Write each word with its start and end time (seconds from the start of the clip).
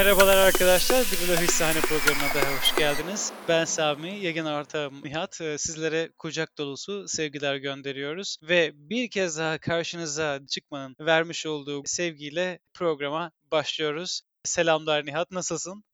Merhabalar 0.00 0.36
arkadaşlar. 0.36 0.98
Bir 0.98 1.36
Hissane 1.36 1.80
programına 1.80 2.34
daha 2.34 2.58
hoş 2.58 2.76
geldiniz. 2.76 3.32
Ben 3.48 3.64
Sami, 3.64 4.08
yayın 4.08 4.44
ortağım 4.44 4.94
Nihat. 5.04 5.40
Ee, 5.40 5.58
sizlere 5.58 6.10
kucak 6.18 6.58
dolusu 6.58 7.08
sevgiler 7.08 7.56
gönderiyoruz. 7.56 8.36
Ve 8.42 8.70
bir 8.74 9.10
kez 9.10 9.38
daha 9.38 9.58
karşınıza 9.58 10.40
çıkmanın 10.48 10.96
vermiş 11.00 11.46
olduğu 11.46 11.82
sevgiyle 11.84 12.58
programa 12.74 13.30
başlıyoruz. 13.52 14.22
Selamlar 14.44 15.06
Nihat, 15.06 15.30
nasılsın? 15.30 15.84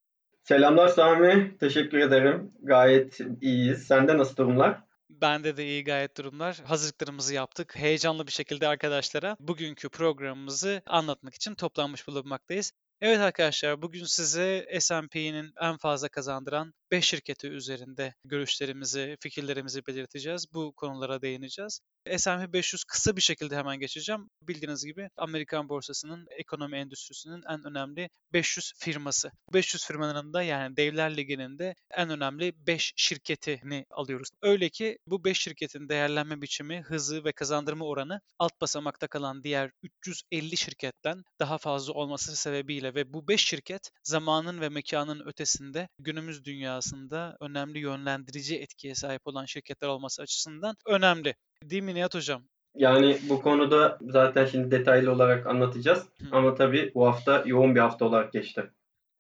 Selamlar 0.43 0.89
Sami, 0.89 1.57
teşekkür 1.61 1.99
ederim. 1.99 2.53
Gayet 2.63 3.19
iyiyiz. 3.41 3.87
Sende 3.87 4.19
nasıl 4.19 4.37
durumlar? 4.37 4.81
Bende 5.11 5.57
de 5.57 5.67
iyi 5.67 5.85
gayet 5.85 6.17
durumlar. 6.17 6.61
Hazırlıklarımızı 6.65 7.35
yaptık. 7.35 7.77
Heyecanlı 7.77 8.27
bir 8.27 8.33
şekilde 8.33 8.69
arkadaşlara 8.69 9.37
bugünkü 9.41 9.89
programımızı 9.89 10.83
anlatmak 10.87 11.35
için 11.35 11.55
toplanmış 11.55 12.09
bulunmaktayız. 12.09 12.73
Evet 13.01 13.21
arkadaşlar 13.21 13.83
bugün 13.83 14.05
size 14.05 14.69
S&P'nin 14.81 15.53
en 15.61 15.77
fazla 15.77 16.09
kazandıran 16.09 16.75
5 16.91 17.05
şirketi 17.05 17.49
üzerinde 17.49 18.15
görüşlerimizi, 18.25 19.17
fikirlerimizi 19.21 19.87
belirteceğiz. 19.87 20.47
Bu 20.55 20.73
konulara 20.73 21.23
değineceğiz. 21.23 21.81
S&P 22.17 22.53
500 22.53 22.85
kısa 22.85 23.17
bir 23.17 23.23
şekilde 23.23 23.57
hemen 23.57 23.81
geçeceğim. 23.81 24.31
Bildiğiniz 24.43 24.85
gibi 24.85 25.09
Amerikan 25.17 25.69
borsasının 25.69 26.27
ekonomi 26.31 26.77
endüstrisinin 26.77 27.43
en 27.49 27.65
önemli 27.65 28.11
500 28.33 28.73
firması. 28.79 29.31
500 29.53 29.87
firmanın 29.87 30.33
da 30.33 30.43
yani 30.43 30.77
Devler 30.77 31.17
Ligi'nin 31.17 31.59
de 31.59 31.75
en 31.91 32.11
önemli 32.11 32.53
5 32.67 32.93
şirketini 32.97 33.87
alıyoruz. 33.91 34.29
Öyle 34.43 34.69
ki 34.69 34.99
bu 35.07 35.25
5 35.25 35.39
şirketin 35.39 35.89
değerlenme 35.89 36.43
biçimi, 36.43 36.83
hızı 36.83 37.25
ve 37.25 37.33
kazandırma 37.33 37.85
oranı 37.85 38.21
alt 38.39 38.61
basamakta 38.61 39.07
kalan 39.07 39.43
diğer 39.45 39.71
350 39.83 40.57
şirketten 40.57 41.23
daha 41.41 41.59
fazla 41.59 41.93
olması 41.93 42.37
sebebiyle 42.37 42.95
ve 42.95 43.13
bu 43.13 43.29
5 43.29 43.45
şirket 43.45 43.91
zamanın 44.05 44.61
ve 44.61 44.69
mekanın 44.69 45.27
ötesinde 45.27 45.89
günümüz 45.99 46.45
dünyasında 46.77 47.37
önemli 47.41 47.79
yönlendirici 47.79 48.57
etkiye 48.57 48.95
sahip 48.95 49.27
olan 49.27 49.45
şirketler 49.45 49.89
olması 49.89 50.23
açısından 50.23 50.77
önemli. 50.87 51.35
Değil 51.63 51.83
mi 51.83 51.95
Nihat 51.95 52.15
Hocam? 52.15 52.43
Yani 52.75 53.19
bu 53.29 53.43
konuda 53.43 53.99
zaten 54.01 54.47
şimdi 54.47 54.71
detaylı 54.71 55.13
olarak 55.13 55.47
anlatacağız. 55.47 55.99
Hı. 55.99 56.27
Ama 56.33 56.55
tabii 56.55 56.93
bu 56.95 57.07
hafta 57.07 57.43
yoğun 57.47 57.75
bir 57.75 57.81
hafta 57.81 58.05
olarak 58.05 58.33
geçti. 58.33 58.71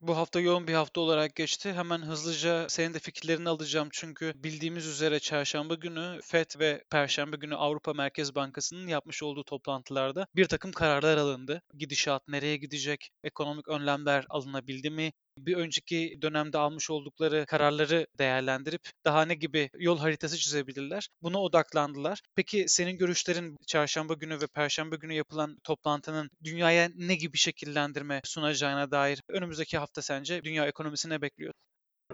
Bu 0.00 0.16
hafta 0.16 0.40
yoğun 0.40 0.66
bir 0.66 0.74
hafta 0.74 1.00
olarak 1.00 1.34
geçti. 1.34 1.72
Hemen 1.72 1.98
hızlıca 1.98 2.68
senin 2.68 2.94
de 2.94 2.98
fikirlerini 2.98 3.48
alacağım 3.48 3.88
çünkü 3.92 4.32
bildiğimiz 4.36 4.86
üzere 4.86 5.20
çarşamba 5.20 5.74
günü 5.74 6.20
FED 6.22 6.60
ve 6.60 6.84
perşembe 6.90 7.36
günü 7.36 7.54
Avrupa 7.56 7.92
Merkez 7.92 8.34
Bankası'nın 8.34 8.86
yapmış 8.86 9.22
olduğu 9.22 9.44
toplantılarda 9.44 10.26
bir 10.36 10.44
takım 10.44 10.72
kararlar 10.72 11.16
alındı. 11.16 11.62
Gidişat 11.74 12.28
nereye 12.28 12.56
gidecek? 12.56 13.10
Ekonomik 13.24 13.68
önlemler 13.68 14.26
alınabildi 14.28 14.90
mi? 14.90 15.12
Bir 15.38 15.56
önceki 15.56 16.18
dönemde 16.22 16.58
almış 16.58 16.90
oldukları 16.90 17.46
kararları 17.46 18.06
değerlendirip 18.18 18.80
daha 19.04 19.24
ne 19.24 19.34
gibi 19.34 19.70
yol 19.78 19.98
haritası 19.98 20.36
çizebilirler. 20.38 21.08
Buna 21.22 21.38
odaklandılar. 21.42 22.20
Peki 22.34 22.64
senin 22.68 22.98
görüşlerin 22.98 23.56
çarşamba 23.66 24.14
günü 24.14 24.40
ve 24.40 24.46
perşembe 24.46 24.96
günü 24.96 25.14
yapılan 25.14 25.58
toplantının 25.64 26.30
dünyaya 26.44 26.90
ne 26.94 27.14
gibi 27.14 27.36
şekillendirme 27.38 28.20
sunacağına 28.24 28.90
dair 28.90 29.20
önümüzdeki 29.28 29.78
hafta 29.78 30.02
sence 30.02 30.42
dünya 30.44 30.66
ekonomisine 30.66 31.22
bekliyor? 31.22 31.52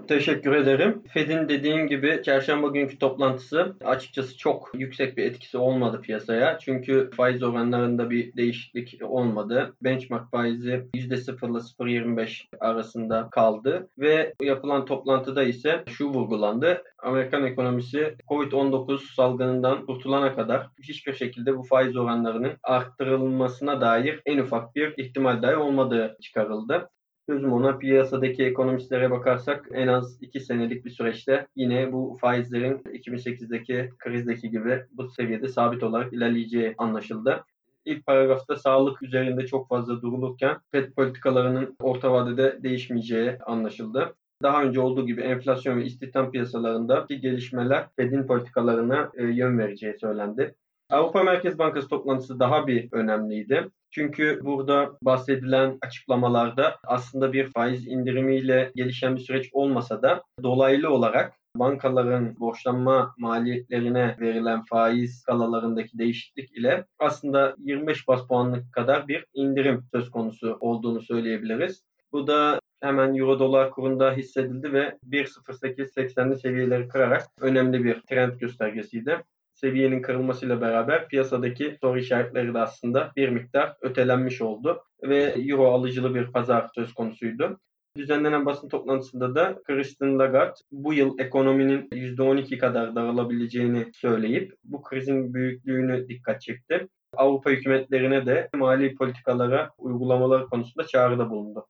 Teşekkür 0.08 0.52
ederim. 0.52 1.02
Fed'in 1.08 1.48
dediğim 1.48 1.86
gibi 1.86 2.20
çarşamba 2.24 2.68
günkü 2.68 2.98
toplantısı 2.98 3.76
açıkçası 3.84 4.36
çok 4.38 4.70
yüksek 4.74 5.16
bir 5.16 5.24
etkisi 5.24 5.58
olmadı 5.58 6.00
piyasaya. 6.00 6.58
Çünkü 6.58 7.10
faiz 7.16 7.42
oranlarında 7.42 8.10
bir 8.10 8.36
değişiklik 8.36 8.98
olmadı. 9.02 9.74
Benchmark 9.82 10.30
faizi 10.30 10.88
%0 10.94 10.96
ile 10.96 11.14
0.25 11.14 12.46
arasında 12.60 13.28
kaldı 13.30 13.88
ve 13.98 14.34
yapılan 14.42 14.84
toplantıda 14.84 15.42
ise 15.42 15.84
şu 15.88 16.08
vurgulandı. 16.08 16.82
Amerikan 16.98 17.44
ekonomisi 17.44 18.16
Covid-19 18.28 19.14
salgınından 19.14 19.86
kurtulana 19.86 20.34
kadar 20.34 20.66
hiçbir 20.82 21.14
şekilde 21.14 21.58
bu 21.58 21.62
faiz 21.62 21.96
oranlarının 21.96 22.52
arttırılmasına 22.62 23.80
dair 23.80 24.20
en 24.26 24.38
ufak 24.38 24.76
bir 24.76 24.94
ihtimal 24.96 25.42
dahi 25.42 25.56
olmadığı 25.56 26.16
çıkarıldı. 26.22 26.88
Sözüm 27.28 27.52
ona 27.52 27.78
piyasadaki 27.78 28.44
ekonomistlere 28.44 29.10
bakarsak 29.10 29.68
en 29.72 29.88
az 29.88 30.22
2 30.22 30.40
senelik 30.40 30.84
bir 30.84 30.90
süreçte 30.90 31.46
yine 31.56 31.92
bu 31.92 32.18
faizlerin 32.20 32.78
2008'deki 32.78 33.90
krizdeki 33.98 34.50
gibi 34.50 34.82
bu 34.92 35.08
seviyede 35.08 35.48
sabit 35.48 35.82
olarak 35.82 36.12
ilerleyeceği 36.12 36.74
anlaşıldı. 36.78 37.44
İlk 37.84 38.06
paragrafta 38.06 38.56
sağlık 38.56 39.02
üzerinde 39.02 39.46
çok 39.46 39.68
fazla 39.68 40.02
durulurken 40.02 40.56
FED 40.72 40.92
politikalarının 40.92 41.76
orta 41.80 42.12
vadede 42.12 42.62
değişmeyeceği 42.62 43.38
anlaşıldı. 43.46 44.14
Daha 44.42 44.62
önce 44.62 44.80
olduğu 44.80 45.06
gibi 45.06 45.20
enflasyon 45.20 45.76
ve 45.76 45.84
istihdam 45.84 46.30
piyasalarındaki 46.30 47.20
gelişmeler 47.20 47.86
Fed'in 47.96 48.26
politikalarına 48.26 49.10
e, 49.14 49.24
yön 49.24 49.58
vereceği 49.58 49.98
söylendi. 49.98 50.54
Avrupa 50.92 51.22
Merkez 51.22 51.58
Bankası 51.58 51.88
toplantısı 51.88 52.40
daha 52.40 52.66
bir 52.66 52.88
önemliydi. 52.92 53.68
Çünkü 53.90 54.40
burada 54.44 54.92
bahsedilen 55.02 55.78
açıklamalarda 55.82 56.76
aslında 56.86 57.32
bir 57.32 57.52
faiz 57.52 57.86
indirimiyle 57.86 58.72
gelişen 58.74 59.16
bir 59.16 59.20
süreç 59.20 59.48
olmasa 59.52 60.02
da 60.02 60.22
dolaylı 60.42 60.90
olarak 60.90 61.34
bankaların 61.56 62.40
borçlanma 62.40 63.14
maliyetlerine 63.18 64.16
verilen 64.20 64.62
faiz 64.62 65.20
skalalarındaki 65.20 65.98
değişiklik 65.98 66.56
ile 66.56 66.84
aslında 66.98 67.54
25 67.58 68.08
bas 68.08 68.26
puanlık 68.26 68.72
kadar 68.72 69.08
bir 69.08 69.26
indirim 69.34 69.84
söz 69.94 70.10
konusu 70.10 70.56
olduğunu 70.60 71.00
söyleyebiliriz. 71.00 71.84
Bu 72.12 72.26
da 72.26 72.60
hemen 72.80 73.14
euro 73.14 73.38
dolar 73.38 73.70
kurunda 73.70 74.12
hissedildi 74.12 74.72
ve 74.72 74.98
1.08.80'li 75.08 76.36
seviyeleri 76.36 76.88
kırarak 76.88 77.22
önemli 77.40 77.84
bir 77.84 78.00
trend 78.00 78.32
göstergesiydi 78.32 79.18
seviyenin 79.54 80.02
kırılmasıyla 80.02 80.60
beraber 80.60 81.08
piyasadaki 81.08 81.76
soru 81.80 81.98
işaretleri 81.98 82.54
de 82.54 82.58
aslında 82.58 83.12
bir 83.16 83.28
miktar 83.28 83.76
ötelenmiş 83.80 84.42
oldu 84.42 84.82
ve 85.02 85.34
euro 85.38 85.72
alıcılı 85.72 86.14
bir 86.14 86.32
pazar 86.32 86.68
söz 86.74 86.94
konusuydu. 86.94 87.58
Düzenlenen 87.96 88.46
basın 88.46 88.68
toplantısında 88.68 89.34
da 89.34 89.62
Christine 89.64 90.12
Lagarde 90.18 90.54
bu 90.72 90.94
yıl 90.94 91.18
ekonominin 91.18 91.88
%12 91.92 92.58
kadar 92.58 92.94
daralabileceğini 92.94 93.86
söyleyip 93.94 94.54
bu 94.64 94.82
krizin 94.82 95.34
büyüklüğünü 95.34 96.08
dikkat 96.08 96.40
çekti. 96.40 96.88
Avrupa 97.16 97.50
hükümetlerine 97.50 98.26
de 98.26 98.48
mali 98.54 98.94
politikalara 98.94 99.70
uygulamaları 99.78 100.46
konusunda 100.46 100.86
çağrıda 100.86 101.30
bulundu. 101.30 101.66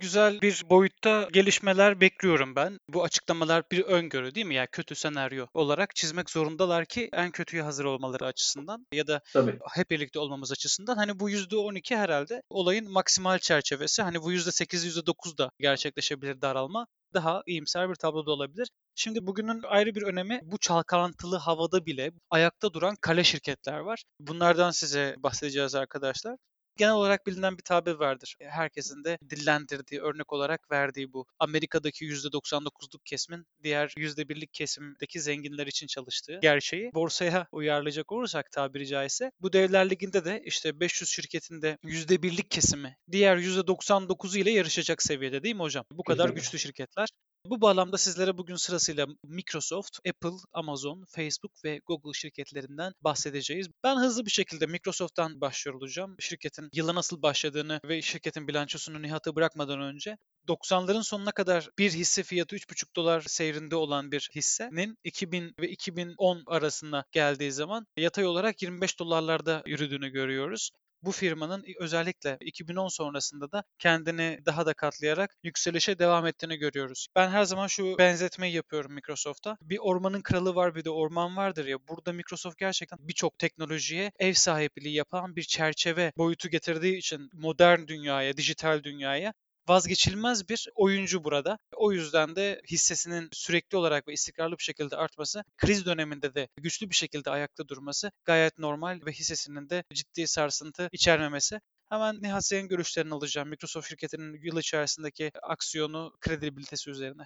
Güzel 0.00 0.40
bir 0.40 0.62
boyutta 0.70 1.28
gelişmeler 1.32 2.00
bekliyorum 2.00 2.56
ben. 2.56 2.78
Bu 2.88 3.04
açıklamalar 3.04 3.62
bir 3.72 3.84
öngörü 3.84 4.34
değil 4.34 4.46
mi? 4.46 4.54
Yani 4.54 4.68
kötü 4.72 4.94
senaryo 4.94 5.46
olarak 5.54 5.96
çizmek 5.96 6.30
zorundalar 6.30 6.84
ki 6.86 7.08
en 7.12 7.30
kötüye 7.30 7.62
hazır 7.62 7.84
olmaları 7.84 8.26
açısından 8.26 8.86
ya 8.92 9.06
da 9.06 9.20
Tabii. 9.32 9.58
hep 9.74 9.90
birlikte 9.90 10.18
olmamız 10.18 10.52
açısından. 10.52 10.96
Hani 10.96 11.20
bu 11.20 11.30
%12 11.30 11.96
herhalde 11.96 12.42
olayın 12.50 12.92
maksimal 12.92 13.38
çerçevesi. 13.38 14.02
Hani 14.02 14.22
bu 14.22 14.32
%8, 14.32 14.86
%9 14.86 15.38
da 15.38 15.50
gerçekleşebilir 15.60 16.42
daralma. 16.42 16.86
Daha 17.14 17.42
iyimser 17.46 17.90
bir 17.90 17.94
tablo 17.94 18.26
da 18.26 18.30
olabilir. 18.30 18.68
Şimdi 18.94 19.26
bugünün 19.26 19.62
ayrı 19.62 19.94
bir 19.94 20.02
önemi 20.02 20.40
bu 20.42 20.58
çalkalantılı 20.58 21.36
havada 21.36 21.86
bile 21.86 22.12
ayakta 22.30 22.72
duran 22.72 22.96
kale 23.00 23.24
şirketler 23.24 23.78
var. 23.78 24.04
Bunlardan 24.20 24.70
size 24.70 25.14
bahsedeceğiz 25.18 25.74
arkadaşlar 25.74 26.36
genel 26.78 26.92
olarak 26.92 27.26
bilinen 27.26 27.58
bir 27.58 27.62
tabir 27.62 27.94
vardır. 27.94 28.36
E, 28.40 28.48
herkesin 28.48 29.04
de 29.04 29.18
dillendirdiği, 29.30 30.00
örnek 30.00 30.32
olarak 30.32 30.70
verdiği 30.70 31.12
bu. 31.12 31.26
Amerika'daki 31.38 32.04
%99'luk 32.04 33.04
kesimin 33.04 33.46
diğer 33.62 33.88
%1'lik 33.88 34.54
kesimdeki 34.54 35.20
zenginler 35.20 35.66
için 35.66 35.86
çalıştığı 35.86 36.38
gerçeği 36.42 36.90
borsaya 36.94 37.46
uyarlayacak 37.52 38.12
olursak 38.12 38.52
tabiri 38.52 38.86
caizse 38.86 39.32
bu 39.40 39.52
devler 39.52 39.90
liginde 39.90 40.24
de 40.24 40.42
işte 40.44 40.80
500 40.80 41.10
şirketinde 41.10 41.78
%1'lik 41.84 42.50
kesimi 42.50 42.96
diğer 43.12 43.36
%99'u 43.36 44.38
ile 44.38 44.50
yarışacak 44.50 45.02
seviyede 45.02 45.42
değil 45.42 45.54
mi 45.54 45.62
hocam? 45.62 45.84
Bu 45.92 46.02
kadar 46.02 46.28
güçlü 46.28 46.58
şirketler. 46.58 47.08
Bu 47.50 47.60
bağlamda 47.60 47.98
sizlere 47.98 48.38
bugün 48.38 48.56
sırasıyla 48.56 49.06
Microsoft, 49.24 49.98
Apple, 50.08 50.36
Amazon, 50.52 51.04
Facebook 51.08 51.64
ve 51.64 51.80
Google 51.86 52.12
şirketlerinden 52.12 52.92
bahsedeceğiz. 53.00 53.68
Ben 53.84 53.96
hızlı 53.96 54.26
bir 54.26 54.30
şekilde 54.30 54.66
Microsoft'tan 54.66 55.40
başlıyor 55.40 55.74
olacağım. 55.74 56.16
Şirketin 56.18 56.68
yıla 56.72 56.94
nasıl 56.94 57.22
başladığını 57.22 57.80
ve 57.84 58.02
şirketin 58.02 58.48
bilançosunu 58.48 59.02
Nihat'a 59.02 59.36
bırakmadan 59.36 59.80
önce 59.80 60.16
90'ların 60.48 61.02
sonuna 61.02 61.32
kadar 61.32 61.68
bir 61.78 61.90
hisse 61.90 62.22
fiyatı 62.22 62.56
3,5 62.56 62.96
dolar 62.96 63.20
seyrinde 63.20 63.76
olan 63.76 64.12
bir 64.12 64.30
hissenin 64.34 64.96
2000 65.04 65.54
ve 65.60 65.68
2010 65.68 66.42
arasında 66.46 67.04
geldiği 67.12 67.52
zaman 67.52 67.86
yatay 67.96 68.26
olarak 68.26 68.62
25 68.62 68.98
dolarlarda 68.98 69.62
yürüdüğünü 69.66 70.08
görüyoruz 70.08 70.70
bu 71.02 71.12
firmanın 71.12 71.64
özellikle 71.80 72.36
2010 72.40 72.88
sonrasında 72.88 73.52
da 73.52 73.64
kendini 73.78 74.38
daha 74.46 74.66
da 74.66 74.74
katlayarak 74.74 75.36
yükselişe 75.42 75.98
devam 75.98 76.26
ettiğini 76.26 76.56
görüyoruz. 76.56 77.08
Ben 77.16 77.28
her 77.30 77.44
zaman 77.44 77.66
şu 77.66 77.98
benzetmeyi 77.98 78.54
yapıyorum 78.54 78.92
Microsoft'a. 78.92 79.56
Bir 79.62 79.78
ormanın 79.78 80.20
kralı 80.22 80.54
var 80.54 80.74
bir 80.74 80.84
de 80.84 80.90
orman 80.90 81.36
vardır 81.36 81.66
ya. 81.66 81.78
Burada 81.88 82.12
Microsoft 82.12 82.58
gerçekten 82.58 82.98
birçok 83.02 83.38
teknolojiye 83.38 84.12
ev 84.18 84.32
sahipliği 84.32 84.94
yapan 84.94 85.36
bir 85.36 85.42
çerçeve 85.42 86.12
boyutu 86.18 86.48
getirdiği 86.48 86.96
için 86.96 87.30
modern 87.32 87.86
dünyaya, 87.86 88.36
dijital 88.36 88.82
dünyaya 88.84 89.32
vazgeçilmez 89.68 90.48
bir 90.48 90.68
oyuncu 90.74 91.24
burada. 91.24 91.58
O 91.76 91.92
yüzden 91.92 92.36
de 92.36 92.60
hissesinin 92.70 93.28
sürekli 93.32 93.76
olarak 93.76 94.08
ve 94.08 94.12
istikrarlı 94.12 94.58
bir 94.58 94.62
şekilde 94.62 94.96
artması, 94.96 95.44
kriz 95.56 95.86
döneminde 95.86 96.34
de 96.34 96.48
güçlü 96.56 96.90
bir 96.90 96.94
şekilde 96.94 97.30
ayakta 97.30 97.68
durması 97.68 98.10
gayet 98.24 98.58
normal 98.58 99.00
ve 99.06 99.12
hissesinin 99.12 99.70
de 99.70 99.84
ciddi 99.94 100.26
sarsıntı 100.26 100.88
içermemesi. 100.92 101.60
Hemen 101.88 102.22
Nihat 102.22 102.44
senin 102.44 102.68
görüşlerini 102.68 103.14
alacağım. 103.14 103.48
Microsoft 103.48 103.88
şirketinin 103.88 104.40
yıl 104.42 104.58
içerisindeki 104.58 105.30
aksiyonu, 105.42 106.12
kredibilitesi 106.20 106.90
üzerine. 106.90 107.22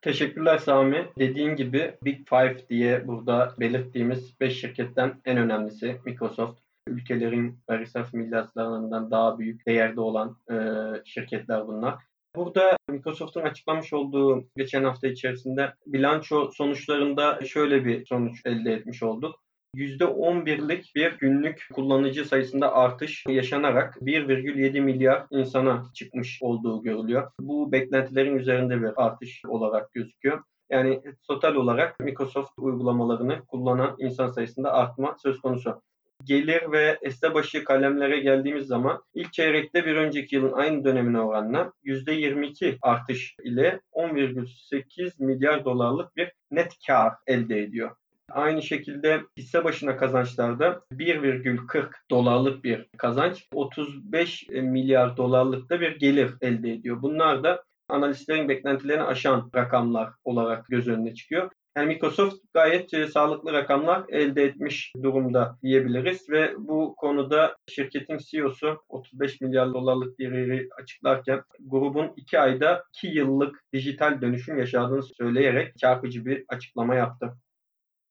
Teşekkürler 0.00 0.58
Sami. 0.58 1.12
Dediğin 1.18 1.56
gibi 1.56 1.98
Big 2.02 2.28
Five 2.28 2.68
diye 2.68 3.06
burada 3.08 3.54
belirttiğimiz 3.60 4.40
5 4.40 4.60
şirketten 4.60 5.20
en 5.24 5.36
önemlisi 5.36 6.00
Microsoft. 6.04 6.65
Ülkelerin 6.88 7.58
ve 7.70 7.78
reserve 7.78 8.08
milyarlarından 8.12 9.10
daha 9.10 9.38
büyük 9.38 9.66
değerde 9.66 10.00
olan 10.00 10.36
e, 10.50 10.56
şirketler 11.04 11.66
bunlar. 11.66 11.94
Burada 12.36 12.76
Microsoft'un 12.90 13.42
açıklamış 13.42 13.92
olduğu 13.92 14.48
geçen 14.56 14.84
hafta 14.84 15.08
içerisinde 15.08 15.74
bilanço 15.86 16.50
sonuçlarında 16.52 17.40
şöyle 17.44 17.84
bir 17.84 18.06
sonuç 18.06 18.40
elde 18.44 18.72
etmiş 18.72 19.02
olduk. 19.02 19.40
%11'lik 19.76 20.92
bir 20.94 21.18
günlük 21.18 21.68
kullanıcı 21.72 22.24
sayısında 22.24 22.74
artış 22.74 23.24
yaşanarak 23.28 23.96
1,7 23.96 24.80
milyar 24.80 25.26
insana 25.30 25.84
çıkmış 25.94 26.38
olduğu 26.42 26.82
görülüyor. 26.82 27.30
Bu 27.40 27.72
beklentilerin 27.72 28.36
üzerinde 28.36 28.82
bir 28.82 28.90
artış 28.96 29.42
olarak 29.48 29.92
gözüküyor. 29.92 30.42
Yani 30.70 31.02
total 31.28 31.54
olarak 31.54 32.00
Microsoft 32.00 32.50
uygulamalarını 32.58 33.46
kullanan 33.46 33.96
insan 33.98 34.30
sayısında 34.30 34.72
artma 34.72 35.16
söz 35.22 35.40
konusu. 35.40 35.82
Gelir 36.26 36.72
ve 36.72 36.98
esne 37.02 37.34
başı 37.34 37.64
kalemlere 37.64 38.20
geldiğimiz 38.20 38.66
zaman 38.66 39.02
ilk 39.14 39.32
çeyrekte 39.32 39.86
bir 39.86 39.96
önceki 39.96 40.36
yılın 40.36 40.52
aynı 40.52 40.84
dönemine 40.84 41.20
oranla 41.20 41.72
%22 41.84 42.78
artış 42.82 43.34
ile 43.44 43.80
10,8 43.92 45.12
milyar 45.18 45.64
dolarlık 45.64 46.16
bir 46.16 46.32
net 46.50 46.72
kar 46.86 47.12
elde 47.26 47.62
ediyor. 47.62 47.96
Aynı 48.30 48.62
şekilde 48.62 49.20
hisse 49.36 49.64
başına 49.64 49.96
kazançlarda 49.96 50.82
1,40 50.92 51.90
dolarlık 52.10 52.64
bir 52.64 52.86
kazanç, 52.98 53.48
35 53.52 54.48
milyar 54.48 55.16
dolarlık 55.16 55.70
da 55.70 55.80
bir 55.80 55.98
gelir 55.98 56.30
elde 56.40 56.72
ediyor. 56.72 57.02
Bunlar 57.02 57.44
da 57.44 57.64
analistlerin 57.88 58.48
beklentilerini 58.48 59.02
aşan 59.02 59.50
rakamlar 59.54 60.10
olarak 60.24 60.66
göz 60.66 60.88
önüne 60.88 61.14
çıkıyor. 61.14 61.50
Yani 61.76 61.86
Microsoft 61.86 62.36
gayet 62.54 62.94
e, 62.94 63.06
sağlıklı 63.08 63.52
rakamlar 63.52 64.04
elde 64.08 64.44
etmiş 64.44 64.92
durumda 65.02 65.58
diyebiliriz 65.62 66.30
ve 66.30 66.54
bu 66.58 66.94
konuda 66.96 67.56
şirketin 67.68 68.18
CEO'su 68.18 68.82
35 68.88 69.40
milyar 69.40 69.74
dolarlık 69.74 70.20
veri 70.20 70.68
açıklarken 70.82 71.42
grubun 71.60 72.12
2 72.16 72.40
ayda 72.40 72.84
2 72.96 73.06
yıllık 73.06 73.64
dijital 73.72 74.20
dönüşüm 74.20 74.58
yaşadığını 74.58 75.02
söyleyerek 75.02 75.78
çarpıcı 75.78 76.24
bir 76.24 76.44
açıklama 76.48 76.94
yaptı. 76.94 77.36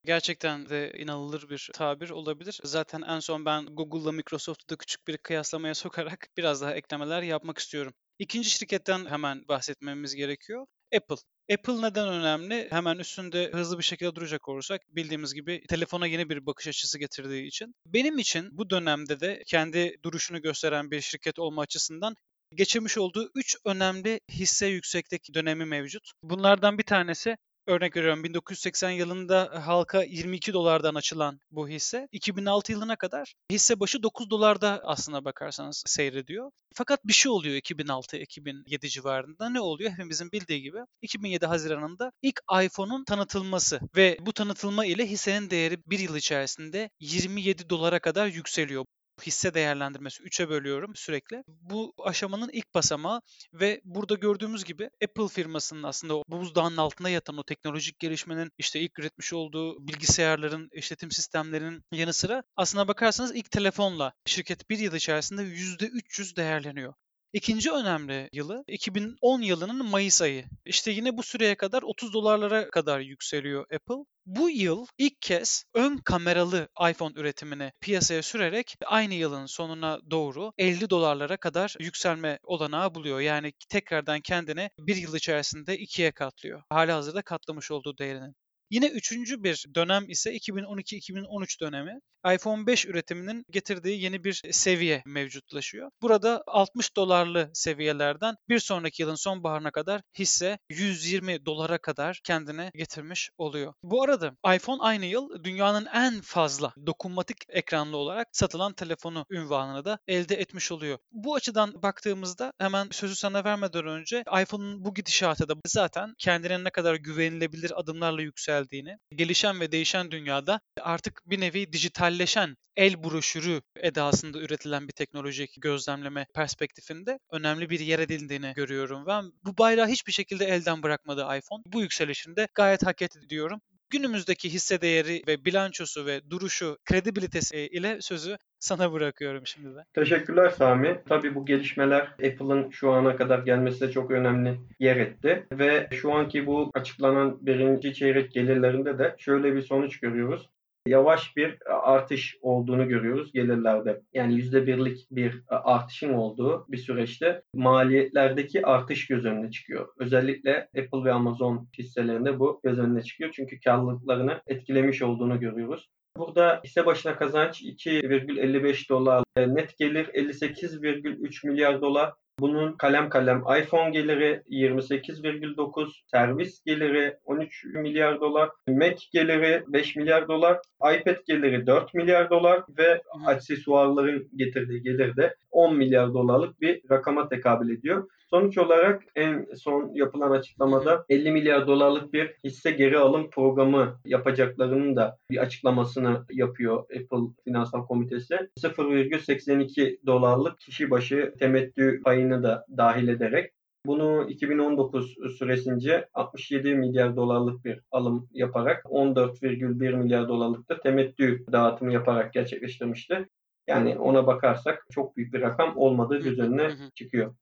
Gerçekten 0.06 0.70
de 0.70 0.92
inanılır 0.98 1.50
bir 1.50 1.70
tabir 1.74 2.10
olabilir. 2.10 2.60
Zaten 2.64 3.02
en 3.02 3.20
son 3.20 3.46
ben 3.46 3.66
Google'la 3.66 4.12
Microsoft'u 4.12 4.74
da 4.74 4.78
küçük 4.78 5.08
bir 5.08 5.18
kıyaslamaya 5.18 5.76
sokarak 5.76 6.28
biraz 6.38 6.62
daha 6.62 6.74
eklemeler 6.74 7.22
yapmak 7.22 7.58
istiyorum. 7.58 7.94
İkinci 8.20 8.50
şirketten 8.50 9.06
hemen 9.06 9.48
bahsetmemiz 9.48 10.16
gerekiyor. 10.16 10.66
Apple. 10.96 11.35
Apple 11.54 11.82
neden 11.82 12.08
önemli? 12.08 12.68
Hemen 12.70 12.98
üstünde 12.98 13.52
hızlı 13.54 13.78
bir 13.78 13.84
şekilde 13.84 14.16
duracak 14.16 14.50
olursak 14.50 14.82
bildiğimiz 14.90 15.34
gibi 15.34 15.62
telefona 15.70 16.08
yeni 16.08 16.30
bir 16.30 16.46
bakış 16.46 16.68
açısı 16.68 17.00
getirdiği 17.00 17.48
için. 17.48 17.76
Benim 17.86 18.18
için 18.20 18.50
bu 18.52 18.70
dönemde 18.70 19.20
de 19.20 19.44
kendi 19.48 19.96
duruşunu 20.04 20.42
gösteren 20.42 20.92
bir 20.92 21.02
şirket 21.02 21.40
olma 21.40 21.62
açısından 21.62 22.16
geçirmiş 22.56 22.98
olduğu 22.98 23.32
3 23.36 23.58
önemli 23.66 24.20
hisse 24.32 24.68
yükseklik 24.68 25.34
dönemi 25.34 25.66
mevcut. 25.66 26.12
Bunlardan 26.24 26.78
bir 26.78 26.84
tanesi 26.84 27.38
Örnek 27.68 27.96
veriyorum 27.96 28.24
1980 28.24 28.90
yılında 28.90 29.62
halka 29.66 30.04
22 30.04 30.54
dolardan 30.54 30.96
açılan 30.96 31.40
bu 31.52 31.70
hisse 31.70 32.08
2006 32.12 32.72
yılına 32.72 32.96
kadar 32.96 33.34
hisse 33.52 33.80
başı 33.80 34.04
9 34.04 34.30
dolarda 34.30 34.82
aslına 34.84 35.26
bakarsanız 35.26 35.84
seyrediyor. 35.86 36.52
Fakat 36.76 37.06
bir 37.06 37.14
şey 37.14 37.32
oluyor 37.32 37.56
2006-2007 37.56 38.90
civarında. 38.90 39.50
Ne 39.50 39.60
oluyor? 39.60 39.92
Hepimizin 39.92 40.32
bildiği 40.32 40.62
gibi 40.62 40.78
2007 41.02 41.46
Haziran'ında 41.46 42.12
ilk 42.22 42.40
iPhone'un 42.64 43.04
tanıtılması 43.04 43.80
ve 43.96 44.18
bu 44.22 44.34
tanıtılma 44.34 44.86
ile 44.86 45.06
hissenin 45.06 45.50
değeri 45.50 45.78
bir 45.86 46.00
yıl 46.00 46.16
içerisinde 46.16 46.90
27 47.00 47.70
dolara 47.70 48.00
kadar 48.00 48.28
yükseliyor 48.28 48.86
hisse 49.22 49.54
değerlendirmesi 49.54 50.24
3'e 50.24 50.50
bölüyorum 50.50 50.96
sürekli. 50.96 51.44
Bu 51.48 51.94
aşamanın 52.04 52.50
ilk 52.54 52.76
basamağı 52.76 53.22
ve 53.54 53.82
burada 53.84 54.16
gördüğümüz 54.16 54.64
gibi 54.64 54.90
Apple 55.04 55.28
firmasının 55.28 55.84
aslında 55.84 56.14
buzdağının 56.14 56.78
altında 56.78 57.10
yatan 57.10 57.38
o 57.38 57.44
teknolojik 57.44 58.00
gelişmenin 58.00 58.52
işte 58.58 58.80
ilk 58.80 59.00
üretmiş 59.00 59.34
olduğu 59.34 59.88
bilgisayarların, 59.88 60.70
işletim 60.74 61.12
sistemlerinin 61.12 61.84
yanı 61.92 62.14
sıra 62.14 62.44
aslına 62.56 62.88
bakarsanız 62.88 63.36
ilk 63.36 63.52
telefonla 63.52 64.14
şirket 64.26 64.70
bir 64.70 64.80
yıl 64.80 64.94
içerisinde 64.94 65.42
%300 65.42 66.36
değerleniyor. 66.36 66.94
İkinci 67.36 67.72
önemli 67.72 68.30
yılı 68.34 68.64
2010 68.68 69.42
yılının 69.42 69.86
Mayıs 69.86 70.22
ayı. 70.22 70.46
İşte 70.66 70.92
yine 70.92 71.18
bu 71.18 71.24
süreye 71.24 71.56
kadar 71.56 71.84
30 71.84 72.14
dolarlara 72.14 72.70
kadar 72.70 73.00
yükseliyor 73.00 73.62
Apple. 73.62 74.06
Bu 74.26 74.50
yıl 74.50 74.86
ilk 74.98 75.22
kez 75.22 75.64
ön 75.74 75.98
kameralı 75.98 76.68
iPhone 76.90 77.14
üretimini 77.16 77.72
piyasaya 77.82 78.22
sürerek 78.22 78.76
aynı 78.86 79.14
yılın 79.14 79.46
sonuna 79.46 80.00
doğru 80.12 80.52
50 80.58 80.90
dolarlara 80.90 81.38
kadar 81.38 81.76
yükselme 81.80 82.40
olanağı 82.44 82.96
buluyor. 82.96 83.20
Yani 83.20 83.54
tekrardan 83.70 84.22
kendini 84.22 84.70
bir 84.80 84.96
yıl 84.96 85.16
içerisinde 85.16 85.78
ikiye 85.78 86.12
katlıyor. 86.12 86.64
Hali 86.70 86.92
hazırda 86.92 87.22
katlamış 87.22 87.72
olduğu 87.72 87.98
değerinin. 87.98 88.36
Yine 88.70 88.88
üçüncü 88.88 89.44
bir 89.44 89.66
dönem 89.76 90.10
ise 90.10 90.36
2012-2013 90.36 91.62
dönemi. 91.62 92.00
iPhone 92.34 92.68
5 92.68 92.86
üretiminin 92.86 93.46
getirdiği 93.52 94.02
yeni 94.02 94.24
bir 94.24 94.42
seviye 94.52 95.04
mevcutlaşıyor. 95.06 95.92
Burada 96.02 96.44
60 96.48 96.96
dolarlı 96.96 97.50
seviyelerden 97.54 98.36
bir 98.50 98.60
sonraki 98.60 99.02
yılın 99.02 99.16
sonbaharına 99.16 99.72
kadar 99.72 100.02
hisse 100.20 100.58
120 100.70 101.46
dolara 101.46 101.78
kadar 101.78 102.20
kendine 102.24 102.72
getirmiş 102.76 103.30
oluyor. 103.38 103.74
Bu 103.84 104.04
arada 104.04 104.32
iPhone 104.56 104.82
aynı 104.82 105.06
yıl 105.06 105.44
dünyanın 105.44 105.86
en 105.94 106.22
fazla 106.22 106.74
dokunmatik 106.86 107.38
ekranlı 107.50 107.98
olarak 107.98 108.28
satılan 108.32 108.74
telefonu 108.74 109.26
ünvanını 109.30 109.86
da 109.86 110.00
elde 110.08 110.36
etmiş 110.36 110.72
oluyor. 110.72 110.98
Bu 111.12 111.36
açıdan 111.36 111.82
baktığımızda 111.84 112.54
hemen 112.60 112.88
sözü 112.92 113.16
sana 113.16 113.44
vermeden 113.44 113.88
önce 113.88 114.24
iPhone'un 114.42 114.86
bu 114.86 114.94
gidişatı 114.94 115.50
da 115.50 115.54
zaten 115.66 116.14
kendine 116.18 116.64
ne 116.64 116.70
kadar 116.70 116.96
güvenilebilir 116.96 117.80
adımlarla 117.80 118.22
yükseldiğini, 118.56 118.98
gelişen 119.16 119.60
ve 119.60 119.72
değişen 119.72 120.12
dünyada 120.12 120.60
artık 120.82 121.22
bir 121.26 121.40
nevi 121.42 121.74
dijitalleşen 121.74 122.56
el 122.76 123.04
broşürü 123.04 123.62
edasında 123.76 124.40
üretilen 124.40 124.88
bir 124.88 124.94
teknolojik 124.94 125.56
gözlemleme 125.62 126.26
perspektifinde 126.34 127.20
önemli 127.32 127.70
bir 127.70 127.80
yer 127.80 128.00
edildiğini 128.00 128.54
görüyorum. 128.56 129.06
Ben 129.08 129.32
bu 129.46 129.58
bayrağı 129.58 129.88
hiçbir 129.88 130.12
şekilde 130.12 130.46
elden 130.46 130.84
bırakmadı 130.84 131.22
iPhone. 131.22 131.64
Bu 131.66 131.82
yükselişinde 131.82 132.48
gayet 132.54 132.86
hak 132.86 133.02
etti 133.02 133.20
diyorum. 133.30 133.62
Günümüzdeki 133.90 134.54
hisse 134.54 134.82
değeri 134.82 135.22
ve 135.28 135.46
bilançosu 135.46 136.06
ve 136.06 136.30
duruşu, 136.30 136.78
kredibilitesi 136.86 137.58
ile 137.58 137.98
sözü 138.02 138.38
sana 138.60 138.92
bırakıyorum 138.92 139.48
şimdi 139.48 139.76
de. 139.76 139.80
Teşekkürler 139.94 140.50
Sami. 140.50 141.02
Tabii 141.10 141.36
bu 141.36 141.46
gelişmeler 141.46 142.02
Apple'ın 142.02 142.70
şu 142.70 142.92
ana 142.92 143.16
kadar 143.16 143.40
gelmesine 143.40 143.92
çok 143.92 144.12
önemli 144.12 144.60
yer 144.80 144.96
etti. 144.96 145.48
Ve 145.52 145.88
şu 145.92 146.14
anki 146.14 146.46
bu 146.46 146.72
açıklanan 146.74 147.38
birinci 147.42 147.94
çeyrek 147.94 148.32
gelirlerinde 148.32 149.00
de 149.00 149.16
şöyle 149.18 149.56
bir 149.56 149.62
sonuç 149.62 150.00
görüyoruz 150.00 150.50
yavaş 150.88 151.38
bir 151.38 151.58
artış 151.70 152.38
olduğunu 152.42 152.88
görüyoruz 152.88 153.34
gelirlerde. 153.34 154.02
Yani 154.14 154.34
%1'lik 154.34 155.08
bir 155.12 155.44
artışın 155.48 156.14
olduğu 156.14 156.66
bir 156.70 156.78
süreçte 156.78 157.42
maliyetlerdeki 157.54 158.66
artış 158.66 159.08
göz 159.08 159.26
önüne 159.26 159.52
çıkıyor. 159.52 159.88
Özellikle 160.00 160.70
Apple 160.78 161.04
ve 161.04 161.14
Amazon 161.14 161.68
hisselerinde 161.78 162.40
bu 162.40 162.60
göz 162.64 162.80
önüne 162.80 163.02
çıkıyor. 163.02 163.32
Çünkü 163.36 163.60
karlılıklarını 163.60 164.42
etkilemiş 164.48 165.02
olduğunu 165.02 165.40
görüyoruz. 165.40 165.90
Burada 166.18 166.62
hisse 166.64 166.86
başına 166.86 167.16
kazanç 167.16 167.62
2,55 167.62 168.90
dolar, 168.90 169.24
net 169.38 169.78
gelir 169.78 170.06
58,3 170.06 171.48
milyar 171.48 171.82
dolar, 171.82 172.14
bunun 172.40 172.74
kalem 172.74 173.10
kalem 173.10 173.44
iPhone 173.60 173.90
geliri 173.90 174.42
28,9, 174.50 175.90
servis 176.12 176.64
geliri 176.64 177.18
13 177.26 177.66
milyar 177.66 178.20
dolar, 178.20 178.50
Mac 178.68 179.06
geliri 179.14 179.64
5 179.68 179.96
milyar 179.96 180.28
dolar, 180.28 180.60
iPad 180.96 181.18
geliri 181.28 181.68
4 181.68 181.94
milyar 181.94 182.30
dolar 182.30 182.64
ve 182.78 183.02
aksesuarların 183.26 184.30
getirdiği 184.36 184.82
gelir 184.82 185.16
de 185.16 185.36
10 185.52 185.78
milyar 185.78 186.14
dolarlık 186.14 186.62
bir 186.62 186.82
rakama 186.90 187.30
tekabül 187.30 187.78
ediyor. 187.78 188.08
Sonuç 188.30 188.58
olarak 188.58 189.04
en 189.16 189.48
son 189.56 189.92
yapılan 189.94 190.32
açıklamada 190.32 191.06
50 191.10 191.32
milyar 191.32 191.68
dolarlık 191.68 192.14
bir 192.14 192.36
hisse 192.44 192.72
geri 192.72 192.98
alım 192.98 193.30
programı 193.30 194.00
yapacaklarının 194.06 194.96
da 194.96 195.18
bir 195.32 195.38
açıklamasını 195.38 196.26
yapıyor 196.32 196.78
Apple 196.78 197.34
Finansal 197.44 197.86
Komitesi. 197.86 198.36
0,82 198.60 200.06
dolarlık 200.06 200.60
kişi 200.60 200.92
başı 200.92 201.34
temettü 201.40 202.02
payını 202.04 202.44
da 202.44 202.66
dahil 202.78 203.08
ederek 203.08 203.52
Bunu 203.86 204.30
2019 204.30 205.16
süresince 205.38 206.08
67 206.14 206.76
milyar 206.76 207.16
dolarlık 207.16 207.66
bir 207.66 207.82
alım 207.92 208.30
yaparak 208.32 208.84
14,1 208.84 209.96
milyar 209.96 210.30
dolarlık 210.30 210.70
da 210.70 210.80
temettü 210.80 211.46
dağıtımı 211.52 211.94
yaparak 211.94 212.34
gerçekleştirmişti. 212.34 213.28
Yani 213.68 213.98
ona 213.98 214.28
bakarsak 214.28 214.86
çok 214.92 215.18
büyük 215.18 215.34
bir 215.34 215.42
rakam 215.42 215.78
olmadığı 215.78 216.18
göz 216.18 216.40
önüne 216.40 216.72
çıkıyor. 216.96 217.36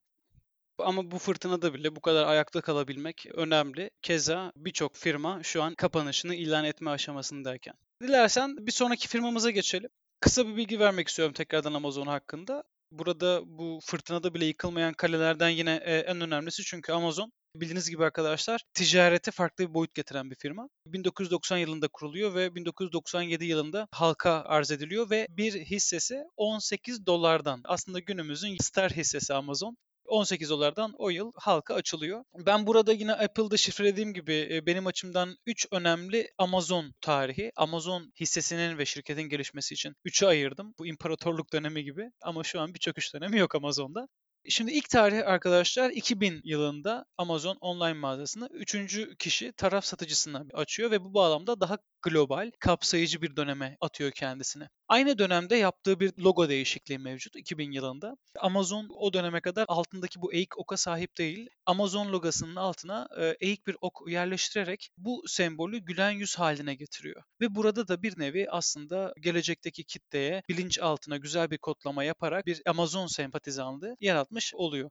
Ama 0.77 1.12
bu 1.12 1.20
fırtınada 1.20 1.74
bile 1.74 1.96
bu 1.96 2.01
kadar 2.01 2.27
ayakta 2.27 2.62
kalabilmek 2.62 3.25
önemli. 3.34 3.89
Keza 4.01 4.51
birçok 4.56 4.96
firma 4.96 5.44
şu 5.44 5.63
an 5.63 5.75
kapanışını 5.75 6.36
ilan 6.36 6.65
etme 6.65 6.89
aşamasındayken. 6.89 7.74
Dilersen 8.03 8.68
bir 8.68 8.72
sonraki 8.72 9.08
firmamıza 9.08 9.51
geçelim. 9.51 9.89
Kısa 10.20 10.48
bir 10.48 10.56
bilgi 10.56 10.80
vermek 10.80 11.08
istiyorum 11.08 11.34
tekrardan 11.34 11.74
Amazon 11.74 12.08
hakkında. 12.08 12.63
Burada 12.92 13.42
bu 13.46 13.80
fırtınada 13.84 14.34
bile 14.34 14.46
yıkılmayan 14.46 14.94
kalelerden 14.94 15.50
yine 15.50 15.82
e, 15.84 15.98
en 15.98 16.22
önemlisi 16.22 16.63
çünkü 16.63 16.92
Amazon 16.92 17.32
bildiğiniz 17.56 17.89
gibi 17.89 18.06
arkadaşlar 18.06 18.62
ticarete 18.74 19.32
farklı 19.32 19.70
bir 19.70 19.74
boyut 19.74 19.94
getiren 19.94 20.32
bir 20.32 20.36
firma. 20.36 20.70
1990 20.88 21.58
yılında 21.58 21.88
kuruluyor 21.88 22.36
ve 22.36 22.56
1997 22.56 23.46
yılında 23.46 23.88
halka 23.92 24.32
arz 24.32 24.72
ediliyor 24.72 25.10
ve 25.10 25.27
bir 25.30 25.53
hissesi 25.53 26.24
18 26.38 27.06
dolardan. 27.06 27.62
Aslında 27.63 28.00
günümüzün 28.00 28.58
star 28.62 28.92
hissesi 28.92 29.34
Amazon. 29.34 29.77
18 30.07 30.50
dolardan 30.50 30.93
o 30.98 31.10
yıl 31.10 31.31
halka 31.36 31.74
açılıyor. 31.74 32.24
Ben 32.45 32.67
burada 32.67 32.93
yine 32.93 33.13
Apple'da 33.13 33.57
şifrelediğim 33.57 34.13
gibi 34.13 34.50
e, 34.51 34.65
benim 34.65 34.88
açımdan 34.88 35.38
3 35.45 35.67
önemli 35.72 36.31
Amazon 36.38 36.93
tarihi, 37.01 37.51
Amazon 37.55 38.12
hissesinin 38.19 38.77
ve 38.77 38.86
şirketin 38.86 39.29
gelişmesi 39.29 39.74
için 39.74 39.95
3'e 40.05 40.27
ayırdım. 40.27 40.74
Bu 40.79 40.88
imparatorluk 40.88 41.53
dönemi 41.53 41.83
gibi 41.83 42.12
ama 42.22 42.43
şu 42.43 42.62
an 42.62 42.74
bir 42.74 42.79
çöküş 42.79 43.13
dönemi 43.13 43.39
yok 43.39 43.55
Amazon'da. 43.55 44.07
Şimdi 44.50 44.72
ilk 44.72 44.89
tarih 44.89 45.27
arkadaşlar 45.27 45.89
2000 45.89 46.41
yılında 46.43 47.05
Amazon 47.17 47.57
online 47.62 47.93
mağazasını 47.93 48.50
üçüncü 48.51 49.15
kişi 49.17 49.51
taraf 49.51 49.86
satıcısına 49.86 50.45
açıyor 50.53 50.91
ve 50.91 51.03
bu 51.03 51.13
bağlamda 51.13 51.60
daha 51.60 51.77
global, 52.03 52.51
kapsayıcı 52.60 53.22
bir 53.22 53.36
döneme 53.36 53.77
atıyor 53.81 54.12
kendisini. 54.12 54.67
Aynı 54.88 55.17
dönemde 55.17 55.55
yaptığı 55.55 56.00
bir 56.00 56.12
logo 56.17 56.50
değişikliği 56.50 57.00
mevcut 57.00 57.36
2000 57.36 57.72
yılında. 57.72 58.15
Amazon 58.39 58.89
o 58.95 59.13
döneme 59.13 59.41
kadar 59.41 59.65
altındaki 59.67 60.22
bu 60.22 60.33
eğik 60.33 60.57
oka 60.57 60.77
sahip 60.77 61.17
değil. 61.17 61.50
Amazon 61.65 62.12
logosunun 62.12 62.55
altına 62.55 63.07
e, 63.19 63.36
eğik 63.39 63.67
bir 63.67 63.75
ok 63.81 64.01
yerleştirerek 64.07 64.89
bu 64.98 65.24
sembolü 65.27 65.77
gülen 65.77 66.12
yüz 66.12 66.36
haline 66.36 66.75
getiriyor. 66.75 67.24
Ve 67.41 67.55
burada 67.55 67.88
da 67.88 68.03
bir 68.03 68.19
nevi 68.19 68.48
aslında 68.50 69.13
gelecekteki 69.19 69.83
kitleye 69.83 70.43
bilinç 70.50 70.79
altına 70.79 71.17
güzel 71.17 71.51
bir 71.51 71.57
kodlama 71.57 72.03
yaparak 72.03 72.45
bir 72.45 72.62
Amazon 72.65 73.07
sempatizanlığı 73.07 73.95
yaratmış 74.00 74.53
oluyor. 74.55 74.89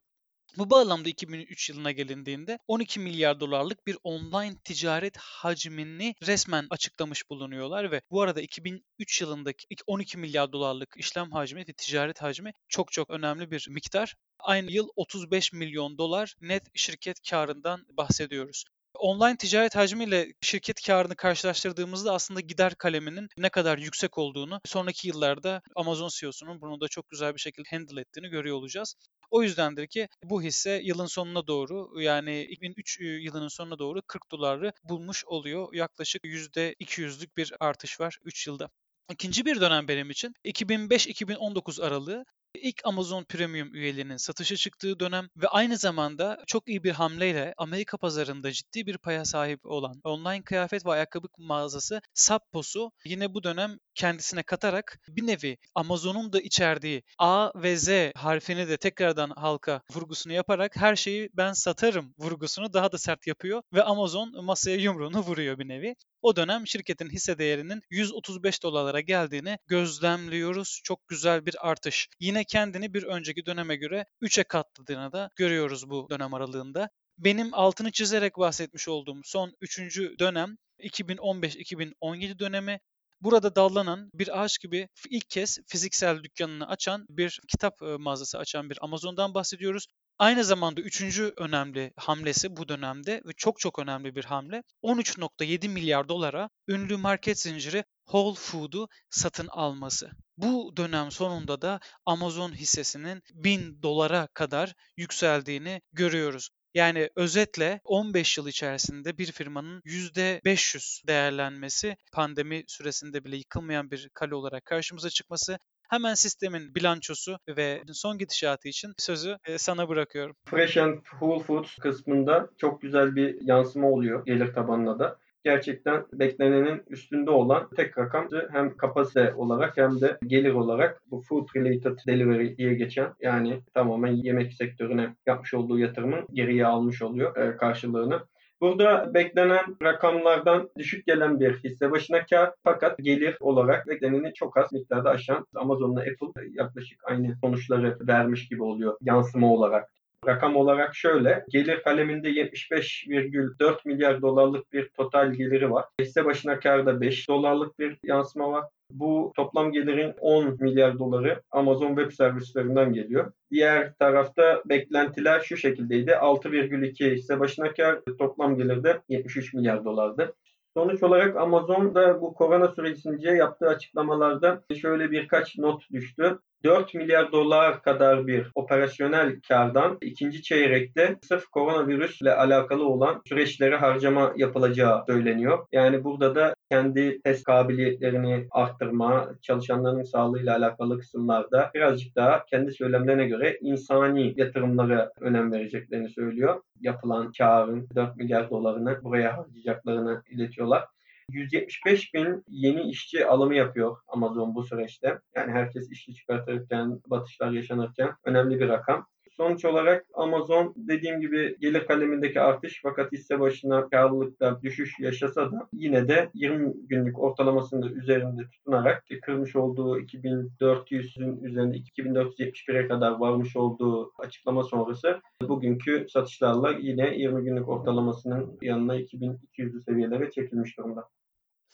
Bu 0.58 0.70
bağlamda 0.70 1.08
2003 1.08 1.70
yılına 1.70 1.92
gelindiğinde 1.92 2.58
12 2.68 3.00
milyar 3.00 3.40
dolarlık 3.40 3.86
bir 3.86 3.96
online 4.04 4.56
ticaret 4.64 5.16
hacmini 5.16 6.14
resmen 6.26 6.66
açıklamış 6.70 7.30
bulunuyorlar 7.30 7.90
ve 7.90 8.02
bu 8.10 8.22
arada 8.22 8.40
2003 8.40 9.20
yılındaki 9.20 9.66
12 9.86 10.18
milyar 10.18 10.52
dolarlık 10.52 10.94
işlem 10.96 11.32
hacmi 11.32 11.60
ve 11.60 11.72
ticaret 11.72 12.22
hacmi 12.22 12.52
çok 12.68 12.92
çok 12.92 13.10
önemli 13.10 13.50
bir 13.50 13.66
miktar. 13.70 14.14
Aynı 14.38 14.70
yıl 14.70 14.88
35 14.96 15.52
milyon 15.52 15.98
dolar 15.98 16.34
net 16.40 16.62
şirket 16.74 17.30
karından 17.30 17.86
bahsediyoruz 17.88 18.64
online 18.94 19.36
ticaret 19.36 19.76
hacmiyle 19.76 20.32
şirket 20.40 20.82
karını 20.86 21.16
karşılaştırdığımızda 21.16 22.12
aslında 22.12 22.40
gider 22.40 22.74
kaleminin 22.74 23.28
ne 23.36 23.48
kadar 23.48 23.78
yüksek 23.78 24.18
olduğunu 24.18 24.60
sonraki 24.64 25.08
yıllarda 25.08 25.62
Amazon 25.76 26.08
CEO'sunun 26.08 26.60
bunu 26.60 26.80
da 26.80 26.88
çok 26.88 27.10
güzel 27.10 27.34
bir 27.34 27.40
şekilde 27.40 27.68
handle 27.70 28.00
ettiğini 28.00 28.28
görüyor 28.28 28.56
olacağız. 28.56 28.94
O 29.30 29.42
yüzdendir 29.42 29.86
ki 29.86 30.08
bu 30.24 30.42
hisse 30.42 30.80
yılın 30.84 31.06
sonuna 31.06 31.46
doğru 31.46 32.00
yani 32.00 32.42
2003 32.42 33.00
yılının 33.00 33.48
sonuna 33.48 33.78
doğru 33.78 34.02
40 34.06 34.30
doları 34.30 34.72
bulmuş 34.84 35.24
oluyor. 35.24 35.74
Yaklaşık 35.74 36.24
%200'lük 36.24 37.36
bir 37.36 37.52
artış 37.60 38.00
var 38.00 38.18
3 38.24 38.46
yılda. 38.46 38.68
İkinci 39.10 39.44
bir 39.44 39.60
dönem 39.60 39.88
benim 39.88 40.10
için 40.10 40.34
2005-2019 40.44 41.82
aralığı 41.82 42.24
ilk 42.54 42.80
Amazon 42.84 43.24
Premium 43.24 43.74
üyelerinin 43.74 44.16
satışa 44.16 44.56
çıktığı 44.56 45.00
dönem 45.00 45.28
ve 45.36 45.48
aynı 45.48 45.76
zamanda 45.76 46.38
çok 46.46 46.68
iyi 46.68 46.84
bir 46.84 46.90
hamleyle 46.90 47.54
Amerika 47.56 47.96
pazarında 47.96 48.52
ciddi 48.52 48.86
bir 48.86 48.98
paya 48.98 49.24
sahip 49.24 49.66
olan 49.66 50.00
online 50.04 50.42
kıyafet 50.42 50.86
ve 50.86 50.90
ayakkabı 50.90 51.28
mağazası 51.38 52.00
Sappos'u 52.14 52.92
yine 53.04 53.34
bu 53.34 53.42
dönem 53.44 53.78
kendisine 53.94 54.42
katarak 54.42 54.98
bir 55.08 55.26
nevi 55.26 55.58
Amazon'un 55.74 56.32
da 56.32 56.40
içerdiği 56.40 57.02
A 57.18 57.62
ve 57.62 57.76
Z 57.76 57.88
harfini 58.14 58.68
de 58.68 58.76
tekrardan 58.76 59.30
halka 59.30 59.82
vurgusunu 59.94 60.32
yaparak 60.32 60.76
her 60.76 60.96
şeyi 60.96 61.30
ben 61.34 61.52
satarım 61.52 62.14
vurgusunu 62.18 62.72
daha 62.72 62.92
da 62.92 62.98
sert 62.98 63.26
yapıyor 63.26 63.62
ve 63.72 63.82
Amazon 63.82 64.44
masaya 64.44 64.76
yumruğunu 64.76 65.20
vuruyor 65.20 65.58
bir 65.58 65.68
nevi. 65.68 65.94
O 66.22 66.36
dönem 66.36 66.66
şirketin 66.66 67.10
hisse 67.10 67.38
değerinin 67.38 67.82
135 67.90 68.62
dolarlara 68.62 69.00
geldiğini 69.00 69.58
gözlemliyoruz. 69.66 70.80
Çok 70.84 71.08
güzel 71.08 71.46
bir 71.46 71.70
artış. 71.70 72.08
Yine 72.20 72.44
kendini 72.44 72.94
bir 72.94 73.02
önceki 73.02 73.46
döneme 73.46 73.76
göre 73.76 74.06
3'e 74.22 74.44
katladığını 74.44 75.12
da 75.12 75.30
görüyoruz 75.36 75.90
bu 75.90 76.06
dönem 76.10 76.34
aralığında. 76.34 76.88
Benim 77.18 77.54
altını 77.54 77.92
çizerek 77.92 78.38
bahsetmiş 78.38 78.88
olduğum 78.88 79.20
son 79.24 79.52
3. 79.60 79.78
dönem 80.18 80.56
2015-2017 80.78 82.38
dönemi 82.38 82.80
Burada 83.22 83.56
dallanan 83.56 84.10
bir 84.14 84.42
ağaç 84.42 84.58
gibi 84.60 84.88
ilk 85.10 85.30
kez 85.30 85.58
fiziksel 85.66 86.22
dükkanını 86.22 86.68
açan 86.68 87.06
bir 87.08 87.40
kitap 87.48 87.80
mağazası 87.80 88.38
açan 88.38 88.70
bir 88.70 88.78
Amazon'dan 88.80 89.34
bahsediyoruz. 89.34 89.86
Aynı 90.18 90.44
zamanda 90.44 90.80
üçüncü 90.80 91.32
önemli 91.36 91.92
hamlesi 91.96 92.56
bu 92.56 92.68
dönemde 92.68 93.22
ve 93.26 93.32
çok 93.36 93.58
çok 93.58 93.78
önemli 93.78 94.14
bir 94.14 94.24
hamle 94.24 94.62
13.7 94.82 95.68
milyar 95.68 96.08
dolara 96.08 96.50
ünlü 96.68 96.96
market 96.96 97.40
zinciri 97.40 97.84
Whole 98.06 98.34
Foods'u 98.34 98.88
satın 99.10 99.46
alması. 99.46 100.10
Bu 100.36 100.76
dönem 100.76 101.10
sonunda 101.10 101.62
da 101.62 101.80
Amazon 102.06 102.52
hissesinin 102.52 103.22
1000 103.34 103.82
dolara 103.82 104.26
kadar 104.34 104.74
yükseldiğini 104.96 105.80
görüyoruz. 105.92 106.50
Yani 106.74 107.10
özetle 107.16 107.80
15 107.84 108.38
yıl 108.38 108.48
içerisinde 108.48 109.18
bir 109.18 109.32
firmanın 109.32 109.80
%500 109.84 111.06
değerlenmesi, 111.06 111.96
pandemi 112.12 112.64
süresinde 112.66 113.24
bile 113.24 113.36
yıkılmayan 113.36 113.90
bir 113.90 114.08
kale 114.14 114.34
olarak 114.34 114.64
karşımıza 114.64 115.10
çıkması 115.10 115.58
Hemen 115.92 116.14
sistemin 116.14 116.74
bilançosu 116.74 117.36
ve 117.48 117.82
son 117.92 118.18
gidişatı 118.18 118.68
için 118.68 118.92
sözü 118.98 119.36
e, 119.46 119.58
sana 119.58 119.88
bırakıyorum. 119.88 120.36
Fresh 120.44 120.76
and 120.76 120.94
Whole 120.94 121.42
Foods 121.42 121.76
kısmında 121.76 122.48
çok 122.56 122.82
güzel 122.82 123.16
bir 123.16 123.40
yansıma 123.40 123.88
oluyor 123.90 124.26
gelir 124.26 124.52
tabanına 124.54 124.98
da 124.98 125.18
gerçekten 125.44 126.04
beklenenin 126.12 126.82
üstünde 126.88 127.30
olan 127.30 127.68
tek 127.76 127.98
rakam 127.98 128.28
hem 128.52 128.76
kapasite 128.76 129.34
olarak 129.34 129.76
hem 129.76 130.00
de 130.00 130.18
gelir 130.26 130.52
olarak 130.52 131.02
bu 131.10 131.20
food 131.20 131.48
related 131.56 131.98
delivery 132.06 132.56
diye 132.56 132.74
geçen 132.74 133.14
yani 133.20 133.60
tamamen 133.74 134.12
yemek 134.12 134.52
sektörüne 134.52 135.14
yapmış 135.26 135.54
olduğu 135.54 135.78
yatırımın 135.78 136.26
geriye 136.32 136.66
almış 136.66 137.02
oluyor 137.02 137.36
e, 137.36 137.56
karşılığını. 137.56 138.22
Burada 138.62 139.14
beklenen 139.14 139.76
rakamlardan 139.82 140.70
düşük 140.78 141.06
gelen 141.06 141.40
bir 141.40 141.58
hisse 141.64 141.90
başına 141.90 142.26
kar 142.26 142.54
fakat 142.64 142.98
gelir 142.98 143.36
olarak 143.40 143.86
bekleneni 143.86 144.34
çok 144.34 144.56
az 144.56 144.72
miktarda 144.72 145.10
aşan 145.10 145.46
Amazon'la 145.54 146.00
Apple 146.00 146.48
yaklaşık 146.50 147.00
aynı 147.04 147.36
sonuçları 147.40 147.98
vermiş 148.00 148.48
gibi 148.48 148.62
oluyor 148.62 148.96
yansıma 149.00 149.52
olarak. 149.52 149.90
Rakam 150.26 150.56
olarak 150.56 150.96
şöyle, 150.96 151.44
gelir 151.48 151.82
kaleminde 151.82 152.30
75,4 152.30 153.76
milyar 153.84 154.22
dolarlık 154.22 154.72
bir 154.72 154.88
total 154.88 155.32
geliri 155.32 155.70
var. 155.70 155.84
Hisse 156.00 156.24
başına 156.24 156.60
karda 156.60 157.00
5 157.00 157.28
dolarlık 157.28 157.78
bir 157.78 157.96
yansıma 158.04 158.52
var. 158.52 158.64
Bu 158.90 159.32
toplam 159.36 159.72
gelirin 159.72 160.14
10 160.20 160.56
milyar 160.60 160.98
doları 160.98 161.42
Amazon 161.50 161.96
Web 161.96 162.10
Servislerinden 162.10 162.92
geliyor. 162.92 163.32
Diğer 163.50 163.94
tarafta 163.94 164.62
beklentiler 164.64 165.40
şu 165.40 165.56
şekildeydi. 165.56 166.10
6,2 166.10 167.14
hisse 167.14 167.40
başına 167.40 167.72
kar, 167.72 168.00
toplam 168.18 168.56
gelir 168.56 168.84
de 168.84 169.00
73 169.08 169.54
milyar 169.54 169.84
dolardı. 169.84 170.34
Sonuç 170.76 171.02
olarak 171.02 171.36
Amazon 171.36 171.94
da 171.94 172.20
bu 172.20 172.34
korona 172.34 172.68
sürecince 172.68 173.30
yaptığı 173.30 173.68
açıklamalarda 173.68 174.62
şöyle 174.80 175.10
birkaç 175.10 175.58
not 175.58 175.90
düştü. 175.92 176.38
4 176.64 176.94
milyar 176.94 177.32
dolar 177.32 177.82
kadar 177.82 178.26
bir 178.26 178.50
operasyonel 178.54 179.40
kardan 179.48 179.98
ikinci 180.00 180.42
çeyrekte 180.42 181.18
sırf 181.22 181.46
koronavirüsle 181.46 182.34
alakalı 182.34 182.88
olan 182.88 183.22
süreçlere 183.26 183.76
harcama 183.76 184.32
yapılacağı 184.36 185.04
söyleniyor. 185.06 185.66
Yani 185.72 186.04
burada 186.04 186.34
da 186.34 186.54
kendi 186.72 187.22
test 187.22 187.44
kabiliyetlerini 187.44 188.46
arttırma, 188.50 189.34
çalışanların 189.42 190.02
sağlığıyla 190.02 190.56
alakalı 190.56 190.98
kısımlarda 190.98 191.70
birazcık 191.74 192.16
daha 192.16 192.44
kendi 192.44 192.72
söylemlerine 192.72 193.26
göre 193.26 193.58
insani 193.60 194.34
yatırımlara 194.36 195.12
önem 195.20 195.52
vereceklerini 195.52 196.08
söylüyor. 196.08 196.62
Yapılan 196.80 197.32
karın 197.38 197.88
4 197.94 198.16
milyar 198.16 198.50
dolarını 198.50 199.04
buraya 199.04 199.38
harcayacaklarını 199.38 200.22
iletiyorlar. 200.30 200.84
175 201.30 202.14
bin 202.14 202.44
yeni 202.48 202.82
işçi 202.82 203.26
alımı 203.26 203.54
yapıyor 203.54 203.96
Amazon 204.08 204.54
bu 204.54 204.62
süreçte. 204.62 205.18
Yani 205.36 205.52
herkes 205.52 205.90
işçi 205.90 206.14
çıkartırken, 206.14 207.00
batışlar 207.06 207.50
yaşanırken 207.50 208.10
önemli 208.24 208.60
bir 208.60 208.68
rakam. 208.68 209.06
Sonuç 209.36 209.64
olarak 209.64 210.06
Amazon 210.14 210.74
dediğim 210.76 211.20
gibi 211.20 211.56
gelir 211.60 211.86
kalemindeki 211.86 212.40
artış 212.40 212.80
fakat 212.82 213.12
hisse 213.12 213.40
başına 213.40 213.88
karlılıkta 213.88 214.62
düşüş 214.62 214.98
yaşasa 215.00 215.52
da 215.52 215.68
yine 215.72 216.08
de 216.08 216.30
20 216.34 216.72
günlük 216.86 217.18
ortalamasında 217.18 217.90
üzerinde 217.90 218.42
tutunarak 218.50 219.04
kırmış 219.22 219.56
olduğu 219.56 220.00
2400'ün 220.00 221.44
üzerinde 221.44 221.76
2471'e 221.76 222.88
kadar 222.88 223.10
varmış 223.10 223.56
olduğu 223.56 224.12
açıklama 224.18 224.62
sonrası 224.62 225.20
bugünkü 225.48 226.06
satışlarla 226.08 226.72
yine 226.80 227.16
20 227.16 227.44
günlük 227.44 227.68
ortalamasının 227.68 228.58
yanına 228.62 229.00
2200'lü 229.00 229.82
seviyelere 229.82 230.30
çekilmiş 230.30 230.78
durumda. 230.78 231.08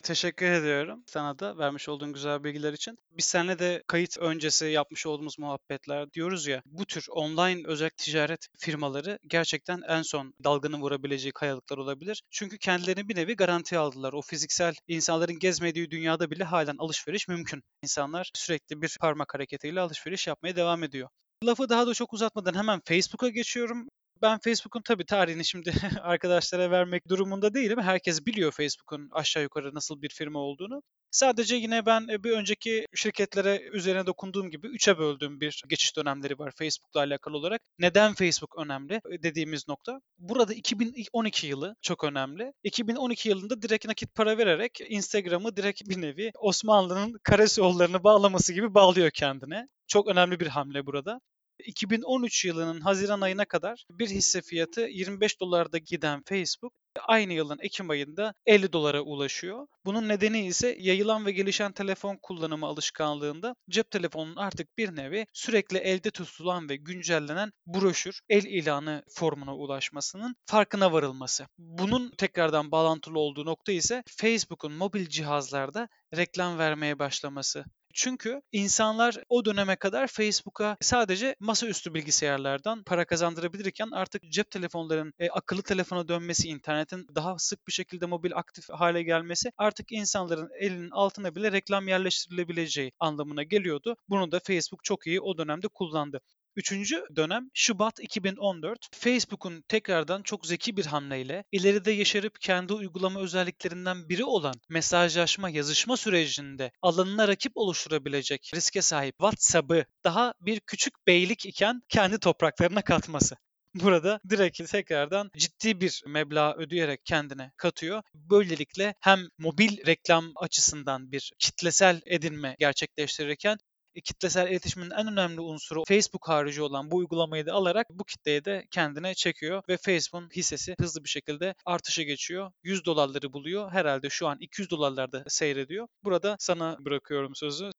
Teşekkür 0.02 0.46
ediyorum 0.46 1.02
sana 1.06 1.38
da 1.38 1.58
vermiş 1.58 1.88
olduğun 1.88 2.12
güzel 2.12 2.44
bilgiler 2.44 2.72
için. 2.72 2.98
Biz 3.10 3.24
seninle 3.24 3.58
de 3.58 3.82
kayıt 3.86 4.18
öncesi 4.18 4.66
yapmış 4.66 5.06
olduğumuz 5.06 5.38
muhabbetler 5.38 6.12
diyoruz 6.12 6.46
ya 6.46 6.62
bu 6.66 6.86
tür 6.86 7.06
online 7.10 7.62
özel 7.66 7.90
ticaret 7.96 8.48
firmaları 8.58 9.18
gerçekten 9.26 9.82
en 9.88 10.02
son 10.02 10.34
dalganın 10.44 10.80
vurabileceği 10.80 11.32
kayalıklar 11.32 11.78
olabilir. 11.78 12.22
Çünkü 12.30 12.58
kendilerini 12.58 13.08
bir 13.08 13.16
nevi 13.16 13.36
garanti 13.36 13.78
aldılar. 13.78 14.12
O 14.12 14.22
fiziksel 14.22 14.74
insanların 14.88 15.38
gezmediği 15.38 15.90
dünyada 15.90 16.30
bile 16.30 16.44
halen 16.44 16.76
alışveriş 16.78 17.28
mümkün. 17.28 17.62
İnsanlar 17.82 18.30
sürekli 18.34 18.82
bir 18.82 18.96
parmak 19.00 19.34
hareketiyle 19.34 19.80
alışveriş 19.80 20.26
yapmaya 20.26 20.56
devam 20.56 20.84
ediyor. 20.84 21.08
Lafı 21.44 21.68
daha 21.68 21.86
da 21.86 21.94
çok 21.94 22.12
uzatmadan 22.12 22.54
hemen 22.54 22.80
Facebook'a 22.84 23.28
geçiyorum 23.28 23.88
ben 24.22 24.38
Facebook'un 24.38 24.82
tabii 24.82 25.04
tarihini 25.04 25.44
şimdi 25.44 25.72
arkadaşlara 26.02 26.70
vermek 26.70 27.08
durumunda 27.08 27.54
değilim. 27.54 27.80
Herkes 27.80 28.26
biliyor 28.26 28.52
Facebook'un 28.52 29.08
aşağı 29.12 29.42
yukarı 29.42 29.74
nasıl 29.74 30.02
bir 30.02 30.08
firma 30.08 30.38
olduğunu. 30.38 30.82
Sadece 31.10 31.56
yine 31.56 31.86
ben 31.86 32.08
e, 32.08 32.24
bir 32.24 32.30
önceki 32.30 32.86
şirketlere 32.94 33.60
üzerine 33.72 34.06
dokunduğum 34.06 34.50
gibi 34.50 34.66
üçe 34.66 34.98
böldüğüm 34.98 35.40
bir 35.40 35.62
geçiş 35.68 35.96
dönemleri 35.96 36.38
var 36.38 36.52
Facebook'la 36.56 37.00
alakalı 37.00 37.36
olarak. 37.36 37.60
Neden 37.78 38.14
Facebook 38.14 38.58
önemli 38.58 38.94
e, 38.94 39.22
dediğimiz 39.22 39.68
nokta. 39.68 40.00
Burada 40.18 40.54
2012 40.54 41.46
yılı 41.46 41.76
çok 41.82 42.04
önemli. 42.04 42.52
2012 42.62 43.28
yılında 43.28 43.62
direkt 43.62 43.86
nakit 43.86 44.14
para 44.14 44.38
vererek 44.38 44.78
Instagram'ı 44.88 45.56
direkt 45.56 45.88
bir 45.88 46.00
nevi 46.00 46.30
Osmanlı'nın 46.38 47.20
karesi 47.22 47.62
bağlaması 48.04 48.52
gibi 48.52 48.74
bağlıyor 48.74 49.10
kendine. 49.10 49.66
Çok 49.86 50.08
önemli 50.08 50.40
bir 50.40 50.46
hamle 50.46 50.86
burada. 50.86 51.20
2013 51.66 52.44
yılının 52.44 52.80
Haziran 52.80 53.20
ayına 53.20 53.44
kadar 53.44 53.84
bir 53.90 54.08
hisse 54.08 54.42
fiyatı 54.42 54.80
25 54.80 55.40
dolarda 55.40 55.78
giden 55.78 56.22
Facebook 56.26 56.72
aynı 57.06 57.32
yılın 57.32 57.58
Ekim 57.62 57.90
ayında 57.90 58.34
50 58.46 58.72
dolara 58.72 59.00
ulaşıyor. 59.00 59.66
Bunun 59.84 60.08
nedeni 60.08 60.46
ise 60.46 60.76
yayılan 60.80 61.26
ve 61.26 61.32
gelişen 61.32 61.72
telefon 61.72 62.18
kullanımı 62.22 62.66
alışkanlığında 62.66 63.54
cep 63.70 63.90
telefonunun 63.90 64.36
artık 64.36 64.78
bir 64.78 64.96
nevi 64.96 65.26
sürekli 65.32 65.78
elde 65.78 66.10
tutulan 66.10 66.68
ve 66.68 66.76
güncellenen 66.76 67.52
broşür, 67.66 68.20
el 68.28 68.44
ilanı 68.44 69.02
formuna 69.08 69.56
ulaşmasının 69.56 70.36
farkına 70.46 70.92
varılması. 70.92 71.46
Bunun 71.58 72.10
tekrardan 72.10 72.70
bağlantılı 72.70 73.18
olduğu 73.18 73.44
nokta 73.44 73.72
ise 73.72 74.02
Facebook'un 74.06 74.72
mobil 74.72 75.06
cihazlarda 75.06 75.88
reklam 76.16 76.58
vermeye 76.58 76.98
başlaması. 76.98 77.64
Çünkü 77.94 78.42
insanlar 78.52 79.16
o 79.28 79.44
döneme 79.44 79.76
kadar 79.76 80.06
Facebook'a 80.06 80.76
sadece 80.80 81.36
masaüstü 81.40 81.94
bilgisayarlardan 81.94 82.82
para 82.84 83.04
kazandırabilirken 83.04 83.90
artık 83.92 84.22
cep 84.32 84.50
telefonlarının 84.50 85.12
e, 85.18 85.30
akıllı 85.30 85.62
telefona 85.62 86.08
dönmesi, 86.08 86.48
internetin 86.48 87.06
daha 87.14 87.38
sık 87.38 87.66
bir 87.66 87.72
şekilde 87.72 88.06
mobil 88.06 88.32
aktif 88.34 88.70
hale 88.70 89.02
gelmesi 89.02 89.52
artık 89.56 89.92
insanların 89.92 90.50
elinin 90.60 90.90
altına 90.90 91.34
bile 91.34 91.52
reklam 91.52 91.88
yerleştirilebileceği 91.88 92.92
anlamına 92.98 93.42
geliyordu. 93.42 93.96
Bunu 94.08 94.32
da 94.32 94.40
Facebook 94.40 94.84
çok 94.84 95.06
iyi 95.06 95.20
o 95.20 95.38
dönemde 95.38 95.68
kullandı. 95.68 96.20
Üçüncü 96.58 97.04
dönem 97.16 97.50
Şubat 97.54 98.00
2014. 98.00 98.78
Facebook'un 98.94 99.62
tekrardan 99.68 100.22
çok 100.22 100.46
zeki 100.46 100.76
bir 100.76 100.86
hamleyle 100.86 101.44
ileride 101.52 101.90
yaşarıp 101.90 102.40
kendi 102.40 102.72
uygulama 102.72 103.20
özelliklerinden 103.20 104.08
biri 104.08 104.24
olan 104.24 104.54
mesajlaşma, 104.68 105.50
yazışma 105.50 105.96
sürecinde 105.96 106.70
alanına 106.82 107.28
rakip 107.28 107.52
oluşturabilecek 107.54 108.50
riske 108.54 108.82
sahip 108.82 109.14
WhatsApp'ı 109.18 109.84
daha 110.04 110.34
bir 110.40 110.60
küçük 110.60 111.06
beylik 111.06 111.46
iken 111.46 111.82
kendi 111.88 112.18
topraklarına 112.18 112.82
katması. 112.82 113.36
Burada 113.74 114.20
direkt 114.30 114.70
tekrardan 114.70 115.30
ciddi 115.36 115.80
bir 115.80 116.02
meblağ 116.06 116.56
ödeyerek 116.56 117.04
kendine 117.04 117.52
katıyor. 117.56 118.02
Böylelikle 118.14 118.94
hem 119.00 119.20
mobil 119.38 119.86
reklam 119.86 120.32
açısından 120.36 121.12
bir 121.12 121.32
kitlesel 121.38 122.00
edinme 122.06 122.56
gerçekleştirirken 122.58 123.58
kitlesel 124.00 124.48
iletişimin 124.48 124.90
en 124.90 125.12
önemli 125.12 125.40
unsuru 125.40 125.84
Facebook 125.88 126.28
harici 126.28 126.62
olan 126.62 126.90
bu 126.90 126.96
uygulamayı 126.96 127.46
da 127.46 127.52
alarak 127.52 127.86
bu 127.90 128.04
kitleye 128.04 128.44
de 128.44 128.66
kendine 128.70 129.14
çekiyor 129.14 129.62
ve 129.68 129.76
Facebook'un 129.76 130.28
hissesi 130.36 130.74
hızlı 130.80 131.04
bir 131.04 131.08
şekilde 131.08 131.54
artışa 131.66 132.02
geçiyor. 132.02 132.50
100 132.62 132.84
dolarları 132.84 133.32
buluyor. 133.32 133.70
Herhalde 133.72 134.08
şu 134.10 134.28
an 134.28 134.38
200 134.40 134.70
dolarlarda 134.70 135.24
seyrediyor. 135.28 135.88
Burada 136.04 136.36
sana 136.38 136.76
bırakıyorum 136.80 137.34
sözü. 137.34 137.70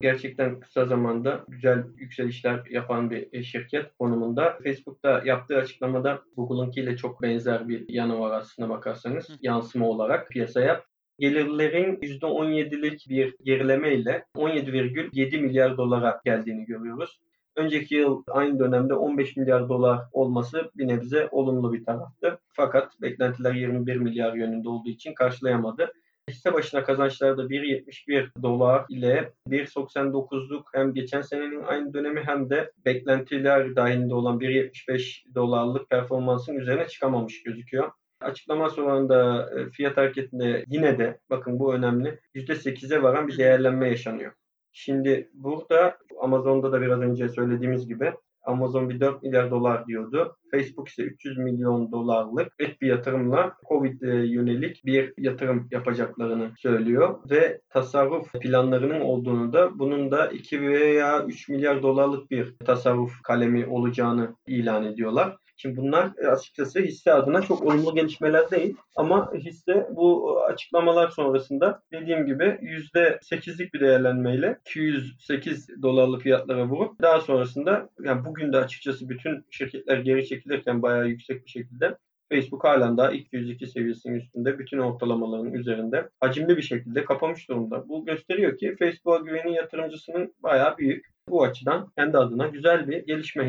Gerçekten 0.00 0.60
kısa 0.60 0.86
zamanda 0.86 1.44
güzel 1.48 1.84
yükselişler 1.96 2.66
yapan 2.70 3.10
bir 3.10 3.28
e, 3.32 3.42
şirket 3.42 3.96
konumunda. 3.98 4.58
Facebook'ta 4.64 5.22
yaptığı 5.24 5.56
açıklamada 5.56 6.22
Google'ınkiyle 6.36 6.96
çok 6.96 7.22
benzer 7.22 7.68
bir 7.68 7.88
yanı 7.88 8.20
var 8.20 8.40
aslında 8.40 8.68
bakarsanız. 8.68 9.30
Yansıma 9.40 9.88
olarak 9.88 10.28
piyasaya 10.28 10.84
gelirlerin 11.18 11.96
%17'lik 11.96 13.08
bir 13.08 13.36
gerileme 13.44 13.94
ile 13.94 14.24
17,7 14.36 15.38
milyar 15.38 15.76
dolara 15.76 16.20
geldiğini 16.24 16.64
görüyoruz. 16.64 17.20
Önceki 17.56 17.94
yıl 17.94 18.22
aynı 18.28 18.58
dönemde 18.58 18.94
15 18.94 19.36
milyar 19.36 19.68
dolar 19.68 20.00
olması 20.12 20.70
bir 20.74 20.88
nebze 20.88 21.28
olumlu 21.30 21.72
bir 21.72 21.84
taraftı. 21.84 22.38
Fakat 22.48 23.02
beklentiler 23.02 23.54
21 23.54 23.96
milyar 23.96 24.34
yönünde 24.34 24.68
olduğu 24.68 24.88
için 24.88 25.14
karşılayamadı. 25.14 25.92
Hisse 26.28 26.52
başına 26.52 26.84
kazançlarda 26.84 27.42
1.71 27.42 28.42
dolar 28.42 28.84
ile 28.88 29.32
1.89'luk 29.48 30.64
hem 30.72 30.94
geçen 30.94 31.20
senenin 31.20 31.62
aynı 31.62 31.94
dönemi 31.94 32.20
hem 32.20 32.50
de 32.50 32.72
beklentiler 32.84 33.76
dahilinde 33.76 34.14
olan 34.14 34.38
1.75 34.38 35.34
dolarlık 35.34 35.90
performansın 35.90 36.56
üzerine 36.56 36.88
çıkamamış 36.88 37.42
gözüküyor. 37.42 37.90
Açıklama 38.24 38.70
sonunda 38.70 39.50
e, 39.58 39.70
fiyat 39.70 39.96
hareketinde 39.96 40.64
yine 40.68 40.98
de 40.98 41.18
bakın 41.30 41.58
bu 41.58 41.74
önemli 41.74 42.20
%8'e 42.34 43.02
varan 43.02 43.28
bir 43.28 43.38
değerlenme 43.38 43.88
yaşanıyor. 43.88 44.32
Şimdi 44.72 45.30
burada 45.34 45.98
Amazon'da 46.20 46.72
da 46.72 46.80
biraz 46.80 47.00
önce 47.00 47.28
söylediğimiz 47.28 47.88
gibi 47.88 48.12
Amazon 48.44 48.90
bir 48.90 49.00
4 49.00 49.22
milyar 49.22 49.50
dolar 49.50 49.86
diyordu. 49.86 50.36
Facebook 50.50 50.88
ise 50.88 51.02
300 51.02 51.38
milyon 51.38 51.92
dolarlık 51.92 52.52
ek 52.58 52.76
bir 52.80 52.86
yatırımla 52.86 53.56
Covid'e 53.68 54.14
yönelik 54.26 54.84
bir 54.84 55.14
yatırım 55.18 55.68
yapacaklarını 55.70 56.50
söylüyor 56.58 57.18
ve 57.30 57.60
tasarruf 57.68 58.32
planlarının 58.32 59.00
olduğunu 59.00 59.52
da 59.52 59.78
bunun 59.78 60.10
da 60.10 60.26
2 60.26 60.62
veya 60.62 61.24
3 61.24 61.48
milyar 61.48 61.82
dolarlık 61.82 62.30
bir 62.30 62.56
tasarruf 62.56 63.22
kalemi 63.22 63.66
olacağını 63.66 64.36
ilan 64.46 64.84
ediyorlar. 64.84 65.36
Şimdi 65.56 65.76
bunlar 65.76 66.10
e, 66.18 66.26
açıkçası 66.26 66.80
hisse 66.80 67.12
adına 67.12 67.42
çok 67.42 67.62
olumlu 67.62 67.94
gelişmeler 67.94 68.50
değil. 68.50 68.76
Ama 68.96 69.32
hisse 69.34 69.88
bu 69.90 70.38
açıklamalar 70.44 71.08
sonrasında 71.08 71.82
dediğim 71.92 72.26
gibi 72.26 72.44
%8'lik 72.44 73.74
bir 73.74 73.80
değerlenmeyle 73.80 74.58
208 74.66 75.82
dolarlı 75.82 76.18
fiyatlara 76.18 76.66
vurup 76.66 77.02
daha 77.02 77.20
sonrasında 77.20 77.88
yani 78.02 78.24
bugün 78.24 78.52
de 78.52 78.56
açıkçası 78.56 79.08
bütün 79.08 79.46
şirketler 79.50 79.98
geri 79.98 80.26
çekilirken 80.26 80.82
bayağı 80.82 81.08
yüksek 81.08 81.44
bir 81.44 81.50
şekilde 81.50 81.96
Facebook 82.32 82.64
halen 82.64 82.96
daha 82.96 83.12
202 83.12 83.66
seviyesinin 83.66 84.14
üstünde 84.14 84.58
bütün 84.58 84.78
ortalamaların 84.78 85.52
üzerinde 85.52 86.08
hacimli 86.20 86.56
bir 86.56 86.62
şekilde 86.62 87.04
kapamış 87.04 87.48
durumda. 87.48 87.88
Bu 87.88 88.04
gösteriyor 88.04 88.56
ki 88.56 88.76
Facebook'a 88.78 89.24
güveni 89.24 89.54
yatırımcısının 89.54 90.34
bayağı 90.42 90.78
büyük. 90.78 91.06
Bu 91.28 91.42
açıdan 91.42 91.92
kendi 91.98 92.18
adına 92.18 92.46
güzel 92.46 92.88
bir 92.88 93.06
gelişme. 93.06 93.48